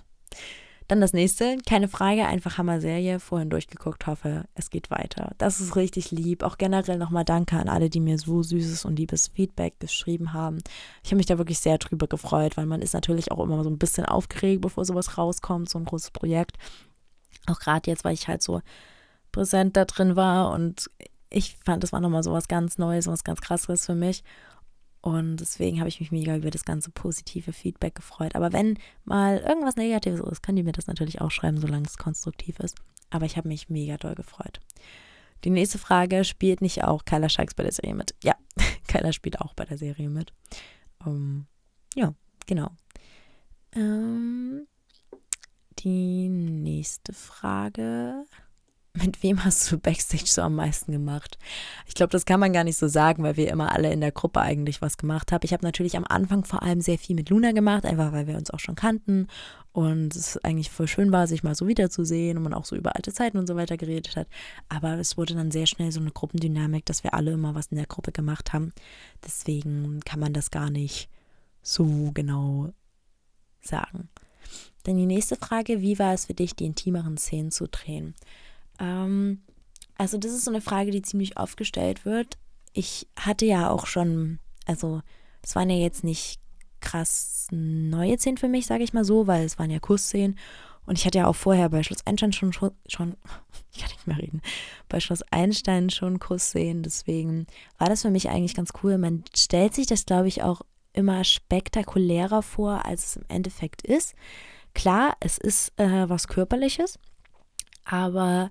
Dann 0.86 1.00
das 1.00 1.14
nächste, 1.14 1.56
keine 1.66 1.88
Frage, 1.88 2.26
einfach 2.26 2.58
Hammer-Serie, 2.58 3.18
vorhin 3.18 3.48
durchgeguckt, 3.48 4.06
hoffe, 4.06 4.44
es 4.54 4.68
geht 4.68 4.90
weiter. 4.90 5.32
Das 5.38 5.60
ist 5.60 5.76
richtig 5.76 6.10
lieb. 6.10 6.42
Auch 6.42 6.58
generell 6.58 6.98
nochmal 6.98 7.24
Danke 7.24 7.56
an 7.56 7.70
alle, 7.70 7.88
die 7.88 8.00
mir 8.00 8.18
so 8.18 8.42
süßes 8.42 8.84
und 8.84 8.98
liebes 8.98 9.28
Feedback 9.28 9.80
geschrieben 9.80 10.34
haben. 10.34 10.58
Ich 11.02 11.10
habe 11.10 11.16
mich 11.16 11.26
da 11.26 11.38
wirklich 11.38 11.58
sehr 11.60 11.78
drüber 11.78 12.06
gefreut, 12.06 12.58
weil 12.58 12.66
man 12.66 12.82
ist 12.82 12.92
natürlich 12.92 13.32
auch 13.32 13.42
immer 13.42 13.64
so 13.64 13.70
ein 13.70 13.78
bisschen 13.78 14.04
aufgeregt, 14.04 14.60
bevor 14.60 14.84
sowas 14.84 15.16
rauskommt, 15.16 15.70
so 15.70 15.78
ein 15.78 15.86
großes 15.86 16.10
Projekt. 16.10 16.58
Auch 17.46 17.60
gerade 17.60 17.90
jetzt, 17.90 18.04
weil 18.04 18.14
ich 18.14 18.28
halt 18.28 18.42
so 18.42 18.60
präsent 19.34 19.76
da 19.76 19.84
drin 19.84 20.16
war 20.16 20.52
und 20.52 20.90
ich 21.28 21.58
fand, 21.64 21.82
das 21.82 21.92
war 21.92 22.00
nochmal 22.00 22.22
so 22.22 22.32
was 22.32 22.46
ganz 22.48 22.78
Neues, 22.78 23.08
was 23.08 23.24
ganz 23.24 23.40
krasses 23.40 23.84
für 23.84 23.94
mich. 23.94 24.22
Und 25.00 25.36
deswegen 25.36 25.80
habe 25.80 25.88
ich 25.88 26.00
mich 26.00 26.12
mega 26.12 26.36
über 26.36 26.50
das 26.50 26.64
ganze 26.64 26.90
positive 26.90 27.52
Feedback 27.52 27.96
gefreut. 27.96 28.36
Aber 28.36 28.52
wenn 28.52 28.78
mal 29.04 29.38
irgendwas 29.38 29.76
Negatives 29.76 30.20
ist, 30.20 30.42
könnt 30.42 30.56
ihr 30.56 30.64
mir 30.64 30.72
das 30.72 30.86
natürlich 30.86 31.20
auch 31.20 31.30
schreiben, 31.30 31.60
solange 31.60 31.86
es 31.86 31.98
konstruktiv 31.98 32.58
ist. 32.60 32.76
Aber 33.10 33.26
ich 33.26 33.36
habe 33.36 33.48
mich 33.48 33.68
mega 33.68 33.96
doll 33.98 34.14
gefreut. 34.14 34.60
Die 35.42 35.50
nächste 35.50 35.78
Frage: 35.78 36.24
Spielt 36.24 36.62
nicht 36.62 36.84
auch 36.84 37.04
Kyla 37.04 37.28
Scheiks 37.28 37.54
bei 37.54 37.64
der 37.64 37.72
Serie 37.72 37.94
mit? 37.94 38.14
Ja, 38.22 38.34
Kyla 38.88 39.12
spielt 39.12 39.40
auch 39.40 39.52
bei 39.54 39.64
der 39.66 39.76
Serie 39.76 40.08
mit. 40.08 40.32
Um, 41.04 41.12
ähm, 41.12 41.46
ja, 41.96 42.14
genau. 42.46 42.70
Ähm, 43.74 44.66
die 45.80 46.28
nächste 46.28 47.12
Frage 47.12 48.24
mit 48.96 49.22
wem 49.22 49.44
hast 49.44 49.70
du 49.70 49.78
Backstage 49.78 50.26
so 50.26 50.42
am 50.42 50.54
meisten 50.54 50.92
gemacht? 50.92 51.36
Ich 51.86 51.94
glaube, 51.94 52.10
das 52.10 52.26
kann 52.26 52.38
man 52.38 52.52
gar 52.52 52.64
nicht 52.64 52.76
so 52.76 52.86
sagen, 52.86 53.22
weil 53.24 53.36
wir 53.36 53.50
immer 53.50 53.72
alle 53.72 53.92
in 53.92 54.00
der 54.00 54.12
Gruppe 54.12 54.40
eigentlich 54.40 54.82
was 54.82 54.96
gemacht 54.96 55.32
haben. 55.32 55.44
Ich 55.44 55.52
habe 55.52 55.64
natürlich 55.64 55.96
am 55.96 56.04
Anfang 56.08 56.44
vor 56.44 56.62
allem 56.62 56.80
sehr 56.80 56.98
viel 56.98 57.16
mit 57.16 57.28
Luna 57.28 57.52
gemacht, 57.52 57.84
einfach 57.84 58.12
weil 58.12 58.28
wir 58.28 58.36
uns 58.36 58.50
auch 58.50 58.60
schon 58.60 58.76
kannten 58.76 59.26
und 59.72 60.14
es 60.14 60.38
eigentlich 60.44 60.70
voll 60.70 60.86
schön 60.86 61.10
war, 61.10 61.26
sich 61.26 61.42
mal 61.42 61.56
so 61.56 61.66
wiederzusehen 61.66 62.36
und 62.36 62.44
man 62.44 62.54
auch 62.54 62.64
so 62.64 62.76
über 62.76 62.94
alte 62.94 63.12
Zeiten 63.12 63.36
und 63.36 63.48
so 63.48 63.56
weiter 63.56 63.76
geredet 63.76 64.14
hat. 64.14 64.28
Aber 64.68 64.96
es 64.98 65.16
wurde 65.16 65.34
dann 65.34 65.50
sehr 65.50 65.66
schnell 65.66 65.90
so 65.90 66.00
eine 66.00 66.12
Gruppendynamik, 66.12 66.86
dass 66.86 67.02
wir 67.02 67.14
alle 67.14 67.32
immer 67.32 67.56
was 67.56 67.66
in 67.66 67.76
der 67.76 67.86
Gruppe 67.86 68.12
gemacht 68.12 68.52
haben. 68.52 68.72
Deswegen 69.24 70.00
kann 70.04 70.20
man 70.20 70.32
das 70.32 70.52
gar 70.52 70.70
nicht 70.70 71.08
so 71.62 72.12
genau 72.14 72.72
sagen. 73.60 74.08
Dann 74.84 74.98
die 74.98 75.06
nächste 75.06 75.34
Frage, 75.34 75.80
wie 75.80 75.98
war 75.98 76.14
es 76.14 76.26
für 76.26 76.34
dich, 76.34 76.54
die 76.54 76.66
intimeren 76.66 77.16
Szenen 77.16 77.50
zu 77.50 77.66
drehen? 77.66 78.14
Ähm, 78.78 79.42
also 79.96 80.18
das 80.18 80.32
ist 80.32 80.44
so 80.44 80.50
eine 80.50 80.60
Frage, 80.60 80.90
die 80.90 81.02
ziemlich 81.02 81.38
oft 81.38 81.56
gestellt 81.56 82.04
wird. 82.04 82.36
Ich 82.72 83.06
hatte 83.18 83.46
ja 83.46 83.70
auch 83.70 83.86
schon, 83.86 84.38
also 84.66 85.02
es 85.42 85.54
waren 85.54 85.70
ja 85.70 85.76
jetzt 85.76 86.04
nicht 86.04 86.40
krass 86.80 87.46
neue 87.50 88.18
Szenen 88.18 88.36
für 88.36 88.48
mich, 88.48 88.66
sage 88.66 88.84
ich 88.84 88.92
mal 88.92 89.04
so, 89.04 89.26
weil 89.26 89.44
es 89.44 89.58
waren 89.58 89.70
ja 89.70 89.78
Kussszenen. 89.78 90.38
Und 90.86 90.98
ich 90.98 91.06
hatte 91.06 91.18
ja 91.18 91.26
auch 91.26 91.36
vorher 91.36 91.70
bei 91.70 91.82
Schloss 91.82 92.06
Einstein 92.06 92.32
schon, 92.32 92.52
schon, 92.52 92.74
ich 93.72 93.80
kann 93.80 93.90
nicht 93.90 94.06
mehr 94.06 94.18
reden, 94.18 94.42
bei 94.88 95.00
Schloss 95.00 95.22
Einstein 95.30 95.90
schon 95.90 96.18
Kussszenen. 96.18 96.82
Deswegen 96.82 97.46
war 97.78 97.88
das 97.88 98.02
für 98.02 98.10
mich 98.10 98.28
eigentlich 98.28 98.54
ganz 98.54 98.70
cool. 98.82 98.98
Man 98.98 99.24
stellt 99.34 99.74
sich 99.74 99.86
das, 99.86 100.04
glaube 100.04 100.28
ich, 100.28 100.42
auch 100.42 100.62
immer 100.92 101.24
spektakulärer 101.24 102.42
vor, 102.42 102.84
als 102.84 103.06
es 103.06 103.16
im 103.16 103.24
Endeffekt 103.28 103.82
ist. 103.82 104.14
Klar, 104.74 105.16
es 105.20 105.38
ist 105.38 105.72
äh, 105.78 106.08
was 106.08 106.28
Körperliches, 106.28 106.98
aber 107.84 108.50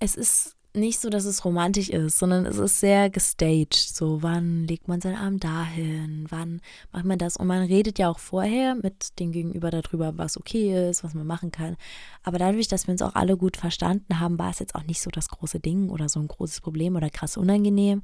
es 0.00 0.14
ist 0.14 0.56
nicht 0.76 0.98
so, 0.98 1.08
dass 1.08 1.24
es 1.24 1.44
romantisch 1.44 1.88
ist, 1.88 2.18
sondern 2.18 2.46
es 2.46 2.58
ist 2.58 2.80
sehr 2.80 3.08
gestaged. 3.08 3.74
So, 3.74 4.22
wann 4.24 4.66
legt 4.66 4.88
man 4.88 5.00
seinen 5.00 5.16
Arm 5.16 5.38
dahin? 5.38 6.26
Wann 6.30 6.60
macht 6.92 7.04
man 7.04 7.18
das? 7.18 7.36
Und 7.36 7.46
man 7.46 7.64
redet 7.64 7.98
ja 8.00 8.10
auch 8.10 8.18
vorher 8.18 8.74
mit 8.74 9.20
dem 9.20 9.30
Gegenüber 9.30 9.70
darüber, 9.70 10.18
was 10.18 10.36
okay 10.36 10.90
ist, 10.90 11.04
was 11.04 11.14
man 11.14 11.28
machen 11.28 11.52
kann. 11.52 11.76
Aber 12.24 12.38
dadurch, 12.38 12.66
dass 12.66 12.88
wir 12.88 12.92
uns 12.92 13.02
auch 13.02 13.14
alle 13.14 13.36
gut 13.36 13.56
verstanden 13.56 14.18
haben, 14.18 14.38
war 14.38 14.50
es 14.50 14.58
jetzt 14.58 14.74
auch 14.74 14.82
nicht 14.82 15.00
so 15.00 15.10
das 15.10 15.28
große 15.28 15.60
Ding 15.60 15.90
oder 15.90 16.08
so 16.08 16.18
ein 16.18 16.28
großes 16.28 16.60
Problem 16.60 16.96
oder 16.96 17.08
krass 17.08 17.36
unangenehm. 17.36 18.02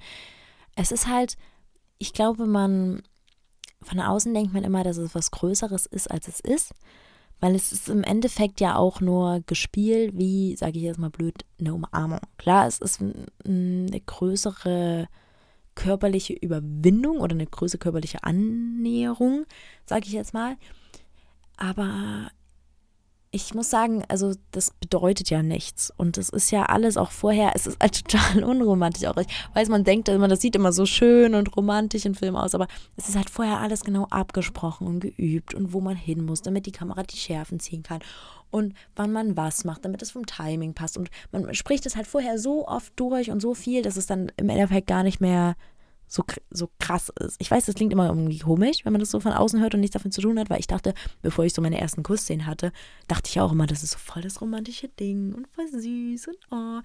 Es 0.77 0.93
ist 0.93 1.09
halt, 1.09 1.37
ich 1.99 2.13
glaube, 2.13 2.47
man, 2.47 3.03
von 3.83 3.99
außen 3.99 4.33
denkt 4.33 4.53
man 4.53 4.63
immer, 4.63 4.85
dass 4.85 4.97
es 4.97 5.13
was 5.17 5.33
Größeres 5.33 5.87
ist, 5.87 6.09
als 6.09 6.29
es 6.29 6.39
ist. 6.39 6.73
Weil 7.41 7.55
es 7.55 7.73
ist 7.73 7.89
im 7.89 8.05
Endeffekt 8.05 8.61
ja 8.61 8.77
auch 8.77 9.01
nur 9.01 9.43
gespielt, 9.47 10.13
wie, 10.17 10.57
sage 10.57 10.79
ich 10.79 10.85
jetzt 10.85 10.99
mal 10.99 11.11
blöd, 11.11 11.45
eine 11.59 11.75
Umarmung. 11.75 12.21
Klar, 12.37 12.67
es 12.67 12.79
ist 12.79 13.01
eine 13.01 14.01
größere 14.05 15.09
körperliche 15.75 16.35
Überwindung 16.35 17.19
oder 17.19 17.35
eine 17.35 17.47
größere 17.47 17.79
körperliche 17.79 18.23
Annäherung, 18.25 19.47
sage 19.87 20.07
ich 20.07 20.13
jetzt 20.13 20.35
mal. 20.35 20.57
Aber 21.57 22.31
ich 23.33 23.55
muss 23.55 23.71
sagen, 23.71 24.03
also 24.09 24.35
das 24.51 24.73
bedeutet 24.73 25.31
ja 25.31 25.43
nichts. 25.43 25.93
Und 25.97 26.19
es 26.19 26.31
ist 26.31 26.51
ja 26.51 26.65
alles 26.65 26.97
auch 26.97 27.13
vorher, 27.13 27.53
es 27.55 27.67
ist 27.67 27.81
halt 27.81 28.05
total 28.09 28.43
unromantisch 28.43 29.07
auch. 29.07 29.17
Ich 29.17 29.29
weiß, 29.55 29.69
man 29.69 29.85
denkt 29.85 30.09
immer, 30.09 30.29
das 30.29 30.41
sieht 30.41 30.57
immer 30.57 30.73
so 30.73 30.85
schön 30.85 31.35
und 31.35 31.57
romantisch 31.57 32.05
in 32.05 32.15
Filmen 32.15 32.37
aus, 32.37 32.55
aber 32.55 32.67
es 32.97 33.09
ist 33.09 33.17
halt 33.17 33.31
vorher 33.31 33.59
alles 33.59 33.85
genau 33.85 34.07
abgesprochen 34.11 34.87
und 34.87 35.01
geübt 35.01 35.55
und 35.55 35.73
wo 35.73 35.81
man 35.81 35.97
hin 35.97 36.25
muss, 36.25 36.43
damit 36.43 36.67
die 36.67 36.73
Kamera 36.73 37.05
die 37.05 37.17
Schärfen 37.17 37.61
ziehen 37.61 37.85
kann 37.85 38.01
und 38.51 38.75
wann 38.97 39.13
man 39.13 39.37
was 39.37 39.65
macht, 39.65 39.85
damit 39.85 40.03
es 40.03 40.11
vom 40.11 40.27
Timing 40.27 40.75
passt. 40.75 40.99
Und 40.99 41.09
man 41.31 41.55
spricht 41.55 41.87
es 41.87 41.95
halt 41.95 42.09
vorher 42.09 42.39
so 42.39 42.67
oft 42.67 42.93
durch 42.97 43.31
und 43.31 43.41
so 43.41 43.55
viel, 43.55 43.83
dass 43.83 43.97
es 43.97 44.07
dann 44.07 44.33
im 44.37 44.49
Endeffekt 44.49 44.89
gar 44.89 45.05
nicht 45.05 45.21
mehr 45.21 45.55
so, 46.11 46.25
so 46.51 46.69
krass 46.81 47.13
ist. 47.21 47.37
Ich 47.39 47.51
weiß, 47.51 47.67
das 47.67 47.77
klingt 47.77 47.93
immer 47.93 48.09
irgendwie 48.09 48.41
komisch, 48.41 48.85
wenn 48.85 48.93
man 48.93 48.99
das 48.99 49.13
so 49.13 49.21
von 49.21 49.33
außen 49.33 49.61
hört 49.61 49.75
und 49.75 49.81
nichts 49.81 49.95
davon 49.95 50.11
zu 50.11 50.21
tun 50.21 50.41
hat, 50.41 50.51
weil 50.51 50.59
ich 50.59 50.67
dachte, 50.67 50.93
bevor 51.23 51.45
ich 51.45 51.55
so 51.55 51.63
meine 51.63 51.81
ersten 51.81 52.03
Kussszenen 52.03 52.47
hatte, 52.47 52.73
dachte 53.07 53.31
ich 53.31 53.41
auch 53.41 53.53
immer, 53.53 53.69
das 53.69 53.85
ist 53.85 53.93
so 53.93 53.99
voll 53.99 54.21
das 54.21 54.41
romantische 54.41 54.89
Ding 54.89 55.33
und 55.33 55.47
voll 55.47 55.69
süß 55.69 56.27
und 56.27 56.39
oh. 56.51 56.81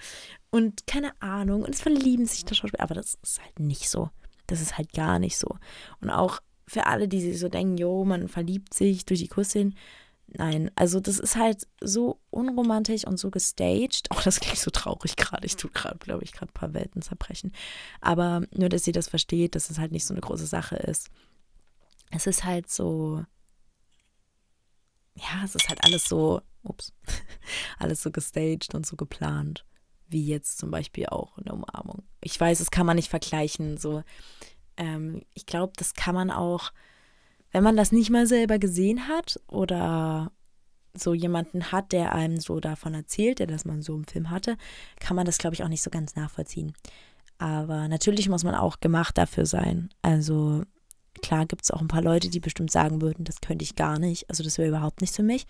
Und 0.52 0.86
keine 0.86 1.20
Ahnung. 1.22 1.64
Und 1.64 1.74
es 1.74 1.82
verlieben 1.82 2.28
sich 2.28 2.46
das 2.46 2.58
Schauspieler. 2.58 2.84
Aber 2.84 2.94
das 2.94 3.18
ist 3.24 3.42
halt 3.44 3.60
nicht 3.60 3.90
so. 3.90 4.12
Das 4.46 4.62
ist 4.62 4.78
halt 4.78 4.94
gar 4.94 5.18
nicht 5.18 5.38
so. 5.38 5.58
Und 6.02 6.12
auch 6.12 6.40
für 6.68 6.86
alle, 6.86 7.08
die 7.08 7.20
sich 7.20 7.40
so 7.40 7.50
denken, 7.50 7.78
jo, 7.78 8.06
man 8.06 8.28
verliebt 8.28 8.76
sich 8.76 9.06
durch 9.06 9.22
die 9.22 9.28
Kussszenen, 9.28 9.76
Nein, 10.28 10.72
also 10.76 11.00
das 11.00 11.20
ist 11.20 11.36
halt 11.36 11.68
so 11.80 12.20
unromantisch 12.30 13.06
und 13.06 13.18
so 13.18 13.32
gestaged. 13.32 14.08
Oh, 14.14 14.20
das 14.24 14.40
klingt 14.40 14.58
so 14.58 14.72
traurig 14.72 15.16
gerade. 15.16 15.46
Ich 15.46 15.56
tue 15.56 15.70
gerade, 15.72 15.98
glaube 16.00 16.24
ich, 16.24 16.34
gerade 16.34 16.52
ein 16.52 16.54
paar 16.54 16.74
Welten 16.74 17.02
zerbrechen. 17.02 17.52
Aber 18.02 18.44
nur, 18.52 18.70
dass 18.70 18.88
ihr 18.88 18.94
das 18.94 19.08
versteht, 19.08 19.56
dass 19.56 19.70
es 19.70 19.80
halt 19.80 19.92
nicht 19.92 20.06
so 20.06 20.14
eine 20.14 20.22
große 20.22 20.48
Sache 20.48 20.76
ist. 20.76 21.10
Es 22.12 22.28
ist 22.28 22.44
halt 22.44 22.70
so, 22.70 23.24
ja, 25.16 25.44
es 25.44 25.56
ist 25.56 25.70
halt 25.70 25.84
alles 25.84 26.06
so, 26.06 26.42
ups, 26.64 26.94
alles 27.80 28.02
so 28.02 28.12
gestaged 28.12 28.74
und 28.76 28.86
so 28.86 28.96
geplant, 28.96 29.66
wie 30.08 30.26
jetzt 30.26 30.58
zum 30.58 30.72
Beispiel 30.72 31.06
auch 31.08 31.38
eine 31.38 31.54
Umarmung. 31.54 32.04
Ich 32.22 32.40
weiß, 32.40 32.60
das 32.60 32.72
kann 32.72 32.86
man 32.86 32.96
nicht 32.98 33.10
vergleichen. 33.10 33.78
So, 33.78 34.04
ähm, 34.78 35.22
ich 35.34 35.46
glaube, 35.46 35.74
das 35.78 35.94
kann 35.94 36.16
man 36.16 36.32
auch 36.32 36.72
wenn 37.56 37.64
man 37.64 37.78
das 37.78 37.94
nicht 37.94 38.10
mal 38.10 38.28
selber 38.28 38.60
gesehen 38.60 39.08
hat 39.08 39.40
oder 39.48 40.30
so 40.94 41.14
jemanden 41.14 41.72
hat, 41.72 41.94
der 41.94 42.14
einem 42.14 42.38
so 42.38 42.60
davon 42.60 42.94
erzählt, 42.94 43.40
der 43.40 43.48
das 43.48 43.64
man 43.64 43.82
so 43.82 43.96
im 43.96 44.04
Film 44.04 44.30
hatte, 44.30 44.58
kann 45.00 45.16
man 45.16 45.26
das, 45.26 45.38
glaube 45.38 45.54
ich, 45.54 45.64
auch 45.64 45.70
nicht 45.70 45.82
so 45.82 45.90
ganz 45.90 46.18
nachvollziehen. 46.18 46.74
Aber 47.38 47.88
natürlich 47.88 48.28
muss 48.28 48.44
man 48.44 48.56
auch 48.56 48.82
gemacht 48.82 49.18
dafür 49.18 49.46
sein. 49.46 49.88
Also 50.02 50.64
klar 51.22 51.46
gibt 51.46 51.64
es 51.64 51.72
auch 51.72 51.80
ein 51.80 51.88
paar 51.88 52.02
Leute, 52.02 52.30
die 52.30 52.42
bestimmt 52.42 52.72
sagen 52.72 53.02
würden, 53.02 53.24
das 53.24 53.40
könnte 53.40 53.64
ich 53.64 53.78
gar 53.78 54.00
nicht. 54.00 54.30
Also 54.30 54.44
das 54.44 54.58
wäre 54.58 54.68
überhaupt 54.68 55.00
nichts 55.00 55.16
für 55.16 55.24
mich. 55.24 55.48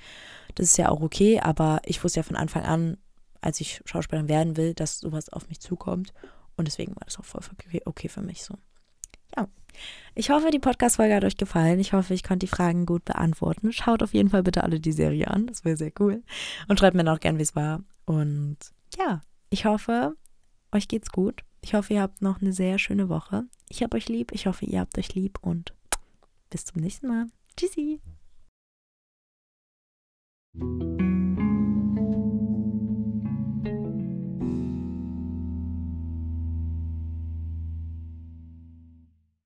Das 0.53 0.67
ist 0.67 0.77
ja 0.77 0.89
auch 0.89 1.01
okay, 1.01 1.39
aber 1.39 1.81
ich 1.85 2.03
wusste 2.03 2.19
ja 2.19 2.23
von 2.23 2.35
Anfang 2.35 2.65
an, 2.65 2.97
als 3.41 3.59
ich 3.61 3.81
Schauspielerin 3.85 4.29
werden 4.29 4.57
will, 4.57 4.75
dass 4.75 4.99
sowas 4.99 5.29
auf 5.29 5.49
mich 5.49 5.59
zukommt. 5.59 6.13
Und 6.55 6.67
deswegen 6.67 6.95
war 6.95 7.05
das 7.05 7.17
auch 7.17 7.25
voll 7.25 7.41
okay 7.85 8.09
für 8.09 8.21
mich 8.21 8.43
so. 8.43 8.53
Ich 10.13 10.29
hoffe, 10.29 10.49
die 10.49 10.59
Podcast-Folge 10.59 11.15
hat 11.15 11.23
euch 11.25 11.37
gefallen. 11.37 11.79
Ich 11.79 11.93
hoffe, 11.93 12.13
ich 12.13 12.23
konnte 12.23 12.45
die 12.45 12.51
Fragen 12.51 12.85
gut 12.85 13.03
beantworten. 13.05 13.71
Schaut 13.71 14.01
auf 14.01 14.13
jeden 14.13 14.29
Fall 14.29 14.43
bitte 14.43 14.63
alle 14.63 14.79
die 14.79 14.91
Serie 14.91 15.29
an. 15.29 15.47
Das 15.47 15.65
wäre 15.65 15.77
sehr 15.77 15.91
cool. 15.99 16.23
Und 16.67 16.79
schreibt 16.79 16.95
mir 16.95 17.03
noch 17.03 17.19
gern, 17.19 17.37
wie 17.37 17.43
es 17.43 17.55
war. 17.55 17.83
Und 18.05 18.57
ja, 18.97 19.21
ich 19.49 19.65
hoffe, 19.65 20.15
euch 20.71 20.87
geht's 20.87 21.11
gut. 21.11 21.41
Ich 21.61 21.73
hoffe, 21.73 21.93
ihr 21.93 22.01
habt 22.01 22.21
noch 22.21 22.41
eine 22.41 22.53
sehr 22.53 22.79
schöne 22.79 23.09
Woche. 23.09 23.43
Ich 23.69 23.83
hab 23.83 23.93
euch 23.93 24.07
lieb. 24.07 24.31
Ich 24.31 24.47
hoffe, 24.47 24.65
ihr 24.65 24.79
habt 24.79 24.97
euch 24.97 25.15
lieb. 25.15 25.39
Und 25.41 25.73
bis 26.49 26.65
zum 26.65 26.81
nächsten 26.81 27.07
Mal. 27.07 27.27
Tschüssi. 27.57 27.99